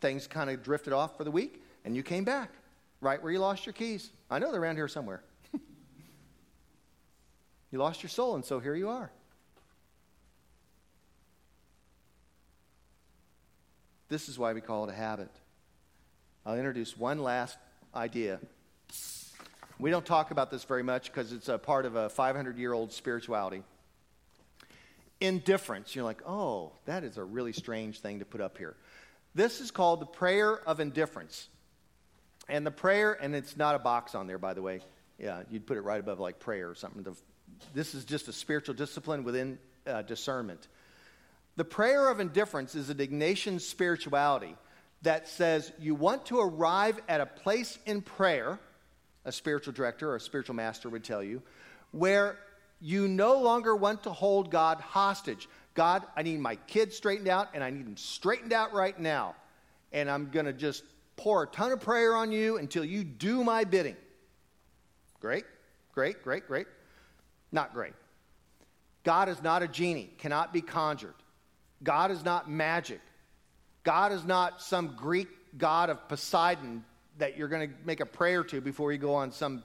Things 0.00 0.26
kind 0.26 0.50
of 0.50 0.62
drifted 0.62 0.92
off 0.92 1.16
for 1.16 1.24
the 1.24 1.30
week 1.30 1.62
and 1.84 1.94
you 1.94 2.02
came 2.02 2.24
back 2.24 2.50
right 3.00 3.22
where 3.22 3.30
you 3.30 3.38
lost 3.38 3.66
your 3.66 3.74
keys. 3.74 4.10
I 4.30 4.38
know 4.38 4.50
they're 4.50 4.60
around 4.60 4.76
here 4.76 4.88
somewhere. 4.88 5.22
You 7.70 7.78
lost 7.78 8.02
your 8.02 8.10
soul, 8.10 8.34
and 8.34 8.44
so 8.44 8.60
here 8.60 8.74
you 8.74 8.88
are. 8.88 9.10
This 14.08 14.28
is 14.28 14.38
why 14.38 14.52
we 14.52 14.60
call 14.60 14.88
it 14.88 14.92
a 14.92 14.96
habit. 14.96 15.30
I'll 16.44 16.56
introduce 16.56 16.96
one 16.96 17.22
last 17.22 17.58
idea. 17.94 18.38
We 19.78 19.90
don't 19.90 20.06
talk 20.06 20.30
about 20.30 20.50
this 20.50 20.64
very 20.64 20.84
much 20.84 21.10
because 21.10 21.32
it's 21.32 21.48
a 21.48 21.58
part 21.58 21.86
of 21.86 21.96
a 21.96 22.08
500 22.08 22.56
year 22.56 22.72
old 22.72 22.92
spirituality. 22.92 23.62
Indifference. 25.20 25.94
You're 25.94 26.04
like, 26.04 26.22
oh, 26.26 26.72
that 26.84 27.02
is 27.02 27.16
a 27.16 27.24
really 27.24 27.52
strange 27.52 28.00
thing 28.00 28.20
to 28.20 28.24
put 28.24 28.40
up 28.40 28.58
here. 28.58 28.76
This 29.34 29.60
is 29.60 29.70
called 29.70 30.00
the 30.00 30.06
prayer 30.06 30.56
of 30.66 30.78
indifference. 30.78 31.48
And 32.48 32.64
the 32.64 32.70
prayer, 32.70 33.12
and 33.20 33.34
it's 33.34 33.56
not 33.56 33.74
a 33.74 33.78
box 33.78 34.14
on 34.14 34.28
there, 34.28 34.38
by 34.38 34.54
the 34.54 34.62
way. 34.62 34.80
Yeah, 35.18 35.42
you'd 35.50 35.66
put 35.66 35.76
it 35.76 35.82
right 35.82 36.00
above 36.00 36.20
like 36.20 36.38
prayer 36.38 36.68
or 36.68 36.74
something. 36.74 37.06
This 37.74 37.94
is 37.94 38.04
just 38.04 38.28
a 38.28 38.32
spiritual 38.32 38.74
discipline 38.74 39.24
within 39.24 39.58
uh, 39.86 40.02
discernment. 40.02 40.68
The 41.56 41.64
prayer 41.64 42.10
of 42.10 42.20
indifference 42.20 42.74
is 42.74 42.90
an 42.90 42.98
Ignatian 42.98 43.60
spirituality 43.60 44.54
that 45.02 45.28
says 45.28 45.72
you 45.78 45.94
want 45.94 46.26
to 46.26 46.40
arrive 46.40 47.00
at 47.08 47.20
a 47.20 47.26
place 47.26 47.78
in 47.86 48.02
prayer, 48.02 48.58
a 49.24 49.32
spiritual 49.32 49.72
director 49.72 50.10
or 50.10 50.16
a 50.16 50.20
spiritual 50.20 50.54
master 50.54 50.90
would 50.90 51.04
tell 51.04 51.22
you, 51.22 51.42
where 51.92 52.38
you 52.80 53.08
no 53.08 53.40
longer 53.40 53.74
want 53.74 54.02
to 54.02 54.10
hold 54.10 54.50
God 54.50 54.80
hostage. 54.80 55.48
God, 55.74 56.02
I 56.14 56.22
need 56.22 56.40
my 56.40 56.56
kids 56.56 56.96
straightened 56.96 57.28
out, 57.28 57.48
and 57.54 57.64
I 57.64 57.70
need 57.70 57.86
them 57.86 57.96
straightened 57.96 58.52
out 58.52 58.74
right 58.74 58.98
now. 58.98 59.34
And 59.92 60.10
I'm 60.10 60.30
going 60.30 60.46
to 60.46 60.52
just 60.52 60.84
pour 61.16 61.44
a 61.44 61.46
ton 61.46 61.72
of 61.72 61.80
prayer 61.80 62.14
on 62.14 62.32
you 62.32 62.58
until 62.58 62.84
you 62.84 63.02
do 63.02 63.42
my 63.44 63.64
bidding. 63.64 63.96
Great, 65.26 65.44
great, 65.92 66.22
great, 66.22 66.46
great. 66.46 66.66
Not 67.50 67.74
great. 67.74 67.94
God 69.02 69.28
is 69.28 69.42
not 69.42 69.60
a 69.60 69.66
genie, 69.66 70.08
cannot 70.18 70.52
be 70.52 70.60
conjured. 70.60 71.16
God 71.82 72.12
is 72.12 72.24
not 72.24 72.48
magic. 72.48 73.00
God 73.82 74.12
is 74.12 74.22
not 74.22 74.62
some 74.62 74.94
Greek 74.96 75.26
god 75.58 75.90
of 75.90 76.08
Poseidon 76.08 76.84
that 77.18 77.36
you're 77.36 77.48
going 77.48 77.68
to 77.68 77.74
make 77.84 77.98
a 77.98 78.06
prayer 78.06 78.44
to 78.44 78.60
before 78.60 78.92
you 78.92 78.98
go 78.98 79.16
on 79.16 79.32
some 79.32 79.64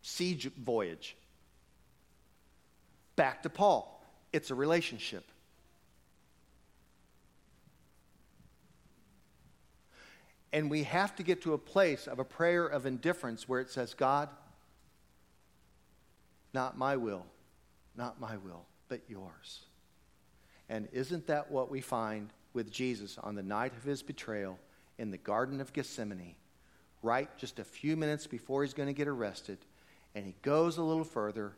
siege 0.00 0.50
voyage. 0.56 1.14
Back 3.14 3.42
to 3.42 3.50
Paul. 3.50 4.02
It's 4.32 4.50
a 4.50 4.54
relationship. 4.54 5.24
And 10.54 10.70
we 10.70 10.84
have 10.84 11.14
to 11.16 11.22
get 11.22 11.42
to 11.42 11.52
a 11.52 11.58
place 11.58 12.06
of 12.06 12.18
a 12.18 12.24
prayer 12.24 12.66
of 12.66 12.86
indifference 12.86 13.46
where 13.46 13.60
it 13.60 13.68
says, 13.68 13.92
God, 13.92 14.30
not 16.52 16.76
my 16.76 16.96
will, 16.96 17.26
not 17.96 18.20
my 18.20 18.36
will, 18.36 18.66
but 18.88 19.02
yours. 19.08 19.64
And 20.68 20.88
isn't 20.92 21.26
that 21.26 21.50
what 21.50 21.70
we 21.70 21.80
find 21.80 22.30
with 22.52 22.70
Jesus 22.70 23.18
on 23.18 23.34
the 23.34 23.42
night 23.42 23.72
of 23.76 23.84
his 23.84 24.02
betrayal 24.02 24.58
in 24.98 25.10
the 25.10 25.18
Garden 25.18 25.60
of 25.60 25.72
Gethsemane, 25.72 26.36
right 27.02 27.28
just 27.38 27.58
a 27.58 27.64
few 27.64 27.96
minutes 27.96 28.26
before 28.26 28.62
he's 28.62 28.74
going 28.74 28.88
to 28.88 28.92
get 28.92 29.08
arrested? 29.08 29.58
And 30.14 30.26
he 30.26 30.34
goes 30.42 30.78
a 30.78 30.82
little 30.82 31.04
further. 31.04 31.52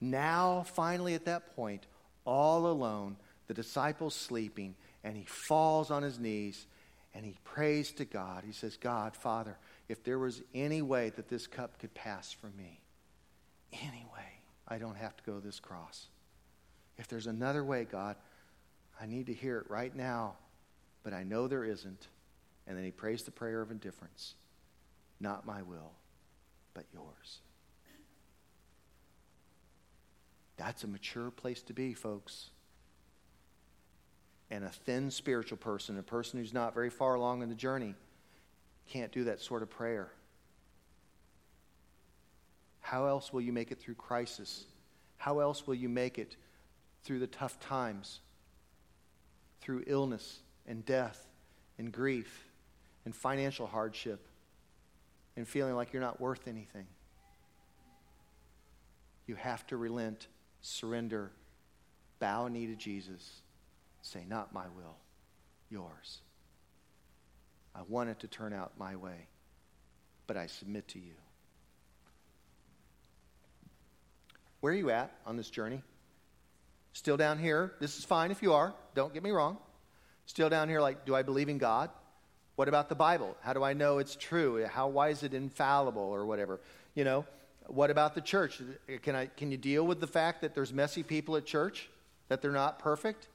Now, 0.00 0.64
finally, 0.74 1.14
at 1.14 1.26
that 1.26 1.54
point, 1.54 1.86
all 2.24 2.66
alone, 2.66 3.16
the 3.46 3.54
disciples 3.54 4.14
sleeping, 4.14 4.74
and 5.04 5.16
he 5.16 5.24
falls 5.24 5.90
on 5.90 6.02
his 6.02 6.18
knees 6.18 6.66
and 7.14 7.24
he 7.24 7.36
prays 7.44 7.90
to 7.92 8.04
God. 8.04 8.44
He 8.46 8.52
says, 8.52 8.76
God, 8.76 9.16
Father, 9.16 9.56
if 9.88 10.04
there 10.04 10.18
was 10.18 10.42
any 10.54 10.82
way 10.82 11.10
that 11.16 11.28
this 11.28 11.46
cup 11.46 11.78
could 11.78 11.94
pass 11.94 12.32
from 12.32 12.56
me, 12.56 12.80
any 13.72 14.06
way, 14.14 14.27
I 14.68 14.78
don't 14.78 14.96
have 14.96 15.16
to 15.16 15.24
go 15.24 15.40
this 15.40 15.58
cross. 15.58 16.08
If 16.98 17.08
there's 17.08 17.26
another 17.26 17.64
way, 17.64 17.84
God, 17.84 18.16
I 19.00 19.06
need 19.06 19.26
to 19.26 19.34
hear 19.34 19.58
it 19.58 19.70
right 19.70 19.94
now, 19.94 20.34
but 21.02 21.14
I 21.14 21.22
know 21.22 21.48
there 21.48 21.64
isn't. 21.64 22.08
And 22.66 22.76
then 22.76 22.84
he 22.84 22.90
prays 22.90 23.22
the 23.22 23.30
prayer 23.30 23.62
of 23.62 23.70
indifference 23.70 24.34
Not 25.20 25.46
my 25.46 25.62
will, 25.62 25.92
but 26.74 26.84
yours. 26.92 27.40
That's 30.58 30.84
a 30.84 30.88
mature 30.88 31.30
place 31.30 31.62
to 31.62 31.72
be, 31.72 31.94
folks. 31.94 32.50
And 34.50 34.64
a 34.64 34.70
thin 34.70 35.10
spiritual 35.10 35.58
person, 35.58 35.98
a 35.98 36.02
person 36.02 36.40
who's 36.40 36.52
not 36.52 36.74
very 36.74 36.90
far 36.90 37.14
along 37.14 37.42
in 37.42 37.48
the 37.48 37.54
journey, 37.54 37.94
can't 38.88 39.12
do 39.12 39.24
that 39.24 39.40
sort 39.40 39.62
of 39.62 39.70
prayer. 39.70 40.10
How 42.88 43.04
else 43.04 43.34
will 43.34 43.42
you 43.42 43.52
make 43.52 43.70
it 43.70 43.78
through 43.78 43.96
crisis? 43.96 44.64
How 45.18 45.40
else 45.40 45.66
will 45.66 45.74
you 45.74 45.90
make 45.90 46.18
it 46.18 46.38
through 47.04 47.18
the 47.18 47.26
tough 47.26 47.60
times? 47.60 48.20
Through 49.60 49.84
illness 49.86 50.38
and 50.66 50.86
death 50.86 51.26
and 51.76 51.92
grief 51.92 52.48
and 53.04 53.14
financial 53.14 53.66
hardship 53.66 54.26
and 55.36 55.46
feeling 55.46 55.74
like 55.74 55.92
you're 55.92 56.00
not 56.00 56.18
worth 56.18 56.48
anything. 56.48 56.86
You 59.26 59.34
have 59.34 59.66
to 59.66 59.76
relent, 59.76 60.26
surrender, 60.62 61.30
bow 62.20 62.46
a 62.46 62.50
knee 62.50 62.68
to 62.68 62.74
Jesus, 62.74 63.42
say, 64.00 64.24
Not 64.26 64.54
my 64.54 64.64
will, 64.74 64.96
yours. 65.68 66.22
I 67.74 67.80
want 67.86 68.08
it 68.08 68.20
to 68.20 68.28
turn 68.28 68.54
out 68.54 68.72
my 68.78 68.96
way, 68.96 69.26
but 70.26 70.38
I 70.38 70.46
submit 70.46 70.88
to 70.88 70.98
you. 70.98 71.12
Where 74.60 74.72
are 74.72 74.76
you 74.76 74.90
at 74.90 75.12
on 75.26 75.36
this 75.36 75.50
journey? 75.50 75.82
Still 76.92 77.16
down 77.16 77.38
here? 77.38 77.72
This 77.80 77.98
is 77.98 78.04
fine 78.04 78.30
if 78.30 78.42
you 78.42 78.52
are. 78.52 78.74
Don't 78.94 79.14
get 79.14 79.22
me 79.22 79.30
wrong. 79.30 79.58
Still 80.26 80.48
down 80.48 80.68
here, 80.68 80.80
like, 80.80 81.06
do 81.06 81.14
I 81.14 81.22
believe 81.22 81.48
in 81.48 81.58
God? 81.58 81.90
What 82.56 82.68
about 82.68 82.88
the 82.88 82.96
Bible? 82.96 83.36
How 83.40 83.52
do 83.52 83.62
I 83.62 83.72
know 83.72 83.98
it's 83.98 84.16
true? 84.16 84.66
How 84.66 84.88
why 84.88 85.10
is 85.10 85.22
it 85.22 85.32
infallible 85.32 86.02
or 86.02 86.26
whatever? 86.26 86.58
You 86.96 87.04
know, 87.04 87.24
what 87.68 87.90
about 87.90 88.16
the 88.16 88.20
church? 88.20 88.60
Can 89.02 89.14
I 89.14 89.26
can 89.26 89.52
you 89.52 89.56
deal 89.56 89.86
with 89.86 90.00
the 90.00 90.08
fact 90.08 90.40
that 90.40 90.56
there's 90.56 90.72
messy 90.72 91.04
people 91.04 91.36
at 91.36 91.46
church? 91.46 91.88
That 92.28 92.42
they're 92.42 92.50
not 92.50 92.80
perfect? 92.80 93.28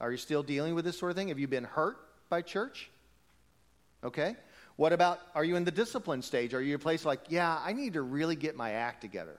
Are 0.00 0.10
you 0.10 0.16
still 0.16 0.42
dealing 0.42 0.74
with 0.74 0.86
this 0.86 0.98
sort 0.98 1.10
of 1.10 1.16
thing? 1.16 1.28
Have 1.28 1.38
you 1.38 1.48
been 1.48 1.64
hurt 1.64 1.98
by 2.30 2.40
church? 2.40 2.88
Okay. 4.02 4.36
What 4.76 4.94
about 4.94 5.20
are 5.34 5.44
you 5.44 5.56
in 5.56 5.64
the 5.64 5.70
discipline 5.70 6.22
stage? 6.22 6.54
Are 6.54 6.62
you 6.62 6.70
in 6.70 6.76
a 6.76 6.78
place 6.78 7.04
like, 7.04 7.20
yeah, 7.28 7.60
I 7.62 7.72
need 7.72 7.92
to 7.92 8.02
really 8.02 8.36
get 8.36 8.56
my 8.56 8.70
act 8.70 9.02
together? 9.02 9.38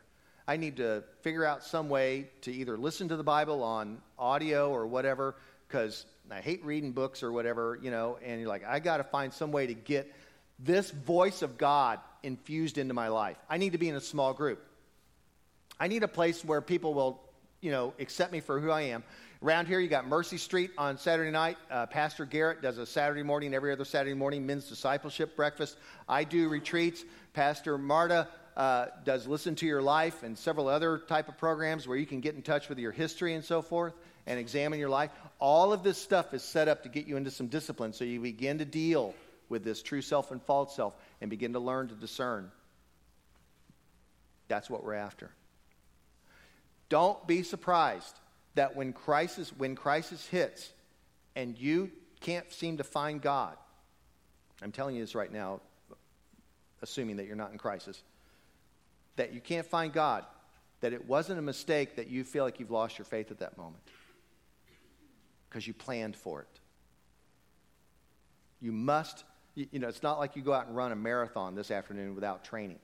I 0.50 0.58
need 0.58 0.78
to 0.78 1.04
figure 1.22 1.46
out 1.46 1.64
some 1.64 1.90
way 1.90 2.28
to 2.42 2.52
either 2.52 2.76
listen 2.76 3.10
to 3.10 3.16
the 3.16 3.24
Bible 3.24 3.62
on 3.62 4.02
audio 4.18 4.72
or 4.72 4.88
whatever, 4.88 5.36
because 5.68 6.08
I 6.32 6.42
hate 6.42 6.66
reading 6.66 6.92
books 6.92 7.22
or 7.22 7.32
whatever, 7.32 7.78
you 7.80 7.92
know, 7.92 8.18
and 8.26 8.40
you're 8.40 8.50
like, 8.50 8.66
I 8.66 8.80
got 8.80 8.98
to 8.98 9.04
find 9.04 9.32
some 9.32 9.52
way 9.52 9.68
to 9.68 9.76
get 9.76 10.12
this 10.58 10.90
voice 10.90 11.44
of 11.44 11.60
God 11.60 12.00
infused 12.24 12.80
into 12.80 12.96
my 12.96 13.10
life. 13.10 13.38
I 13.48 13.58
need 13.58 13.74
to 13.74 13.78
be 13.78 13.90
in 13.90 13.96
a 13.96 14.02
small 14.02 14.34
group. 14.34 14.60
I 15.80 15.88
need 15.88 16.02
a 16.02 16.08
place 16.08 16.44
where 16.44 16.62
people 16.62 16.96
will, 16.96 17.22
you 17.62 17.70
know, 17.70 17.94
accept 18.00 18.32
me 18.32 18.40
for 18.40 18.60
who 18.60 18.72
I 18.72 18.82
am. 18.82 19.04
Around 19.44 19.68
here, 19.68 19.80
you 19.80 19.88
got 19.88 20.08
Mercy 20.08 20.38
Street 20.38 20.72
on 20.80 20.98
Saturday 20.98 21.30
night. 21.30 21.58
Uh, 21.70 21.86
Pastor 21.86 22.26
Garrett 22.26 22.64
does 22.64 22.80
a 22.80 22.88
Saturday 22.88 23.22
morning, 23.22 23.54
every 23.54 23.72
other 23.72 23.86
Saturday 23.86 24.16
morning, 24.16 24.48
men's 24.48 24.68
discipleship 24.68 25.36
breakfast. 25.36 25.78
I 26.10 26.24
do 26.24 26.50
retreats. 26.50 27.06
Pastor 27.34 27.78
Marta 27.78 28.28
uh, 28.58 28.88
does 29.04 29.28
Listen 29.28 29.56
to 29.56 29.66
Your 29.66 29.82
Life 29.82 30.24
and 30.24 30.38
several 30.38 30.68
other 30.68 30.98
type 30.98 31.30
of 31.30 31.38
programs 31.38 31.88
where 31.88 31.98
you 31.98 32.06
can 32.06 32.20
get 32.20 32.36
in 32.36 32.42
touch 32.42 32.70
with 32.70 32.80
your 32.80 32.92
history 32.92 33.34
and 33.34 33.44
so 33.44 33.62
forth 33.62 33.94
and 34.28 34.40
examine 34.40 34.80
your 34.80 34.90
life. 34.90 35.12
All 35.40 35.74
of 35.74 35.84
this 35.84 35.98
stuff 35.98 36.34
is 36.34 36.44
set 36.44 36.68
up 36.68 36.84
to 36.84 36.90
get 36.90 37.08
you 37.08 37.18
into 37.18 37.32
some 37.32 37.48
discipline 37.48 37.94
so 37.94 38.04
you 38.04 38.20
begin 38.20 38.60
to 38.60 38.66
deal 38.66 39.14
with 39.50 39.64
this 39.64 39.82
true 39.82 40.02
self 40.02 40.32
and 40.32 40.42
false 40.44 40.76
self 40.76 40.94
and 41.22 41.30
begin 41.30 41.54
to 41.54 41.60
learn 41.60 41.88
to 41.88 41.96
discern. 41.96 42.52
That's 44.48 44.70
what 44.70 44.84
we're 44.84 44.94
after. 44.94 45.32
Don't 46.90 47.26
be 47.28 47.44
surprised 47.44 48.20
that 48.56 48.76
when 48.76 48.94
crisis 48.94 49.54
when 49.58 49.76
crisis 49.76 50.26
hits 50.28 50.72
and 51.36 51.58
you 51.58 51.92
can't 52.20 52.52
seem 52.52 52.78
to 52.78 52.84
find 52.84 53.22
God. 53.22 53.56
I'm 54.62 54.72
telling 54.72 54.96
you 54.96 55.02
this 55.02 55.16
right 55.16 55.32
now 55.32 55.62
assuming 56.82 57.18
that 57.18 57.26
you're 57.26 57.36
not 57.36 57.52
in 57.52 57.58
crisis 57.58 58.02
that 59.20 59.34
you 59.34 59.42
can't 59.42 59.68
find 59.68 59.92
God, 59.92 60.24
that 60.80 60.94
it 60.94 61.06
wasn't 61.06 61.38
a 61.38 61.42
mistake 61.42 61.98
that 61.98 62.08
you 62.08 62.24
feel 62.24 62.46
like 62.46 62.58
you've 62.58 62.72
lost 62.72 62.98
your 62.98 63.04
faith 63.04 63.32
at 63.32 63.40
that 63.40 63.58
moment 63.58 63.84
because 65.50 65.68
you 65.68 65.74
planned 65.74 66.16
for 66.16 66.42
it. 66.42 66.60
You 68.62 68.72
must, 68.72 69.26
you 69.56 69.78
know, 69.78 69.90
it's 69.90 70.04
not 70.04 70.20
like 70.20 70.38
you 70.38 70.42
go 70.42 70.54
out 70.54 70.68
and 70.68 70.76
run 70.76 70.94
a 70.94 70.96
marathon 70.96 71.54
this 71.54 71.70
afternoon 71.70 72.16
without 72.16 72.46
training. 72.46 72.80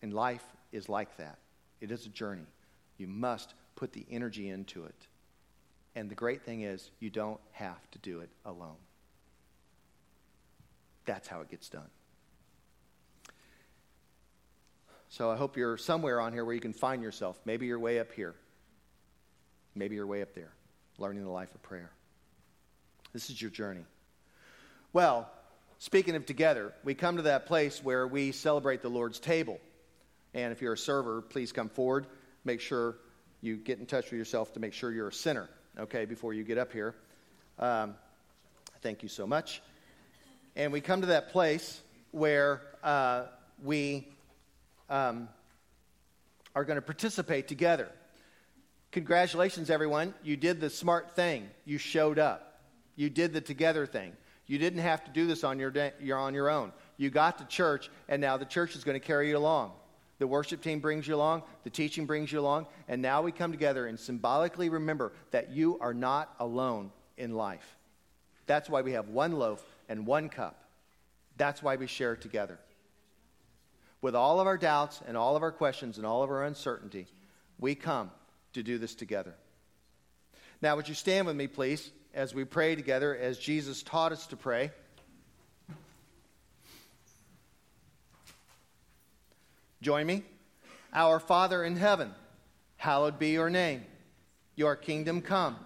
And 0.00 0.14
life 0.14 0.44
is 0.72 0.88
like 0.88 1.18
that. 1.18 1.36
It 1.82 1.90
is 1.90 2.06
a 2.06 2.10
journey. 2.10 2.46
You 2.96 3.06
must 3.06 3.52
put 3.76 3.92
the 3.92 4.06
energy 4.10 4.48
into 4.48 4.84
it. 4.84 5.08
And 5.94 6.10
the 6.10 6.14
great 6.14 6.42
thing 6.42 6.62
is, 6.62 6.90
you 7.00 7.10
don't 7.10 7.40
have 7.52 7.90
to 7.90 7.98
do 7.98 8.20
it 8.20 8.30
alone. 8.46 8.80
That's 11.04 11.28
how 11.28 11.42
it 11.42 11.50
gets 11.50 11.68
done. 11.68 11.90
So 15.14 15.30
I 15.30 15.36
hope 15.36 15.56
you're 15.56 15.76
somewhere 15.76 16.20
on 16.20 16.32
here 16.32 16.44
where 16.44 16.56
you 16.56 16.60
can 16.60 16.72
find 16.72 17.00
yourself. 17.00 17.40
Maybe 17.44 17.66
you're 17.66 17.78
way 17.78 18.00
up 18.00 18.10
here. 18.10 18.34
Maybe 19.76 19.94
you're 19.94 20.08
way 20.08 20.22
up 20.22 20.34
there, 20.34 20.50
learning 20.98 21.22
the 21.22 21.30
life 21.30 21.54
of 21.54 21.62
prayer. 21.62 21.92
This 23.12 23.30
is 23.30 23.40
your 23.40 23.52
journey. 23.52 23.84
Well, 24.92 25.30
speaking 25.78 26.16
of 26.16 26.26
together, 26.26 26.74
we 26.82 26.94
come 26.94 27.18
to 27.18 27.22
that 27.22 27.46
place 27.46 27.80
where 27.80 28.08
we 28.08 28.32
celebrate 28.32 28.82
the 28.82 28.88
Lord's 28.88 29.20
table. 29.20 29.60
And 30.34 30.50
if 30.50 30.60
you're 30.60 30.72
a 30.72 30.76
server, 30.76 31.22
please 31.22 31.52
come 31.52 31.68
forward. 31.68 32.08
Make 32.44 32.60
sure 32.60 32.96
you 33.40 33.56
get 33.56 33.78
in 33.78 33.86
touch 33.86 34.10
with 34.10 34.18
yourself 34.18 34.54
to 34.54 34.58
make 34.58 34.72
sure 34.72 34.90
you're 34.90 35.06
a 35.06 35.12
sinner, 35.12 35.48
okay, 35.78 36.06
before 36.06 36.34
you 36.34 36.42
get 36.42 36.58
up 36.58 36.72
here. 36.72 36.96
Um, 37.60 37.94
thank 38.82 39.04
you 39.04 39.08
so 39.08 39.28
much. 39.28 39.62
And 40.56 40.72
we 40.72 40.80
come 40.80 41.02
to 41.02 41.06
that 41.08 41.30
place 41.30 41.80
where 42.10 42.62
uh, 42.82 43.26
we 43.62 44.08
um, 44.88 45.28
are 46.54 46.64
going 46.64 46.76
to 46.76 46.82
participate 46.82 47.48
together. 47.48 47.90
Congratulations, 48.92 49.70
everyone. 49.70 50.14
You 50.22 50.36
did 50.36 50.60
the 50.60 50.70
smart 50.70 51.16
thing. 51.16 51.50
You 51.64 51.78
showed 51.78 52.18
up. 52.18 52.60
You 52.96 53.10
did 53.10 53.32
the 53.32 53.40
together 53.40 53.86
thing. 53.86 54.12
You 54.46 54.58
didn't 54.58 54.80
have 54.80 55.04
to 55.04 55.10
do 55.10 55.26
this 55.26 55.42
on 55.42 55.58
your, 55.58 55.70
day, 55.70 55.92
you're 56.00 56.18
on 56.18 56.34
your 56.34 56.50
own. 56.50 56.72
You 56.96 57.10
got 57.10 57.38
to 57.38 57.44
church, 57.46 57.90
and 58.08 58.20
now 58.20 58.36
the 58.36 58.44
church 58.44 58.76
is 58.76 58.84
going 58.84 58.98
to 59.00 59.04
carry 59.04 59.30
you 59.30 59.38
along. 59.38 59.72
The 60.18 60.26
worship 60.26 60.62
team 60.62 60.78
brings 60.78 61.08
you 61.08 61.16
along, 61.16 61.42
the 61.64 61.70
teaching 61.70 62.06
brings 62.06 62.30
you 62.30 62.38
along, 62.38 62.66
and 62.86 63.02
now 63.02 63.20
we 63.20 63.32
come 63.32 63.50
together 63.50 63.86
and 63.86 63.98
symbolically 63.98 64.68
remember 64.68 65.12
that 65.32 65.50
you 65.50 65.78
are 65.80 65.94
not 65.94 66.34
alone 66.38 66.92
in 67.16 67.34
life. 67.34 67.76
That's 68.46 68.70
why 68.70 68.82
we 68.82 68.92
have 68.92 69.08
one 69.08 69.32
loaf 69.32 69.64
and 69.88 70.06
one 70.06 70.28
cup. 70.28 70.62
That's 71.36 71.62
why 71.62 71.76
we 71.76 71.88
share 71.88 72.14
together. 72.14 72.58
With 74.04 74.14
all 74.14 74.38
of 74.38 74.46
our 74.46 74.58
doubts 74.58 75.00
and 75.08 75.16
all 75.16 75.34
of 75.34 75.42
our 75.42 75.50
questions 75.50 75.96
and 75.96 76.06
all 76.06 76.22
of 76.22 76.28
our 76.28 76.44
uncertainty, 76.44 77.06
we 77.58 77.74
come 77.74 78.10
to 78.52 78.62
do 78.62 78.76
this 78.76 78.94
together. 78.94 79.32
Now, 80.60 80.76
would 80.76 80.90
you 80.90 80.94
stand 80.94 81.26
with 81.26 81.36
me, 81.36 81.46
please, 81.46 81.90
as 82.12 82.34
we 82.34 82.44
pray 82.44 82.74
together 82.74 83.16
as 83.16 83.38
Jesus 83.38 83.82
taught 83.82 84.12
us 84.12 84.26
to 84.26 84.36
pray? 84.36 84.72
Join 89.80 90.06
me. 90.06 90.22
Our 90.92 91.18
Father 91.18 91.64
in 91.64 91.76
heaven, 91.76 92.12
hallowed 92.76 93.18
be 93.18 93.30
your 93.30 93.48
name. 93.48 93.84
Your 94.54 94.76
kingdom 94.76 95.22
come, 95.22 95.56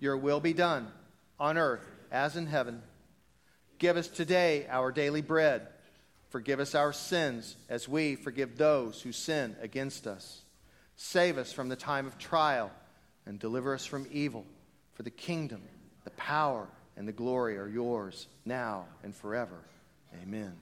your 0.00 0.16
will 0.16 0.40
be 0.40 0.52
done, 0.52 0.88
on 1.38 1.56
earth 1.56 1.86
as 2.10 2.36
in 2.36 2.48
heaven. 2.48 2.82
Give 3.78 3.96
us 3.96 4.08
today 4.08 4.66
our 4.68 4.90
daily 4.90 5.22
bread. 5.22 5.68
Forgive 6.28 6.60
us 6.60 6.74
our 6.74 6.92
sins 6.92 7.56
as 7.68 7.88
we 7.88 8.14
forgive 8.14 8.56
those 8.56 9.00
who 9.00 9.12
sin 9.12 9.56
against 9.62 10.06
us 10.06 10.42
Save 11.00 11.38
us 11.38 11.52
from 11.52 11.68
the 11.68 11.76
time 11.76 12.08
of 12.08 12.18
trial 12.18 12.72
and 13.24 13.38
deliver 13.38 13.72
us 13.72 13.86
from 13.86 14.08
evil. 14.10 14.44
For 14.94 15.04
the 15.04 15.10
kingdom, 15.10 15.62
the 16.02 16.10
power, 16.10 16.66
and 16.96 17.06
the 17.06 17.12
glory 17.12 17.56
are 17.56 17.68
yours 17.68 18.26
now 18.44 18.86
and 19.04 19.14
forever. 19.14 19.60
Amen. 20.20 20.52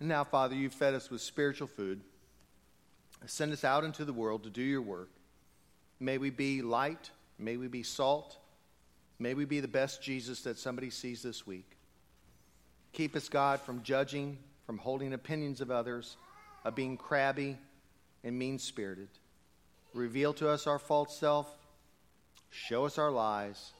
And 0.00 0.08
now, 0.08 0.24
Father, 0.24 0.56
you've 0.56 0.74
fed 0.74 0.94
us 0.94 1.10
with 1.10 1.20
spiritual 1.20 1.68
food. 1.68 2.00
Send 3.26 3.52
us 3.52 3.62
out 3.62 3.84
into 3.84 4.04
the 4.04 4.12
world 4.12 4.42
to 4.42 4.50
do 4.50 4.62
your 4.62 4.82
work. 4.82 5.10
May 6.00 6.18
we 6.18 6.30
be 6.30 6.60
light. 6.60 7.12
May 7.38 7.56
we 7.56 7.68
be 7.68 7.84
salt. 7.84 8.36
May 9.20 9.34
we 9.34 9.44
be 9.44 9.60
the 9.60 9.68
best 9.68 10.02
Jesus 10.02 10.40
that 10.42 10.58
somebody 10.58 10.90
sees 10.90 11.22
this 11.22 11.46
week. 11.46 11.73
Keep 12.94 13.16
us, 13.16 13.28
God, 13.28 13.60
from 13.60 13.82
judging, 13.82 14.38
from 14.66 14.78
holding 14.78 15.12
opinions 15.12 15.60
of 15.60 15.72
others, 15.72 16.16
of 16.64 16.76
being 16.76 16.96
crabby 16.96 17.58
and 18.22 18.38
mean 18.38 18.58
spirited. 18.60 19.08
Reveal 19.92 20.32
to 20.34 20.48
us 20.48 20.68
our 20.68 20.78
false 20.78 21.18
self, 21.18 21.48
show 22.50 22.86
us 22.86 22.96
our 22.96 23.10
lies, 23.10 23.72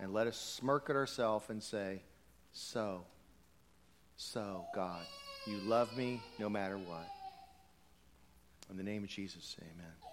and 0.00 0.14
let 0.14 0.26
us 0.26 0.38
smirk 0.38 0.88
at 0.88 0.96
ourselves 0.96 1.44
and 1.50 1.62
say, 1.62 2.00
So, 2.52 3.04
so, 4.16 4.64
God, 4.74 5.04
you 5.46 5.58
love 5.58 5.94
me 5.94 6.22
no 6.38 6.48
matter 6.48 6.78
what. 6.78 7.06
In 8.70 8.78
the 8.78 8.82
name 8.82 9.04
of 9.04 9.10
Jesus, 9.10 9.56
amen. 9.60 10.07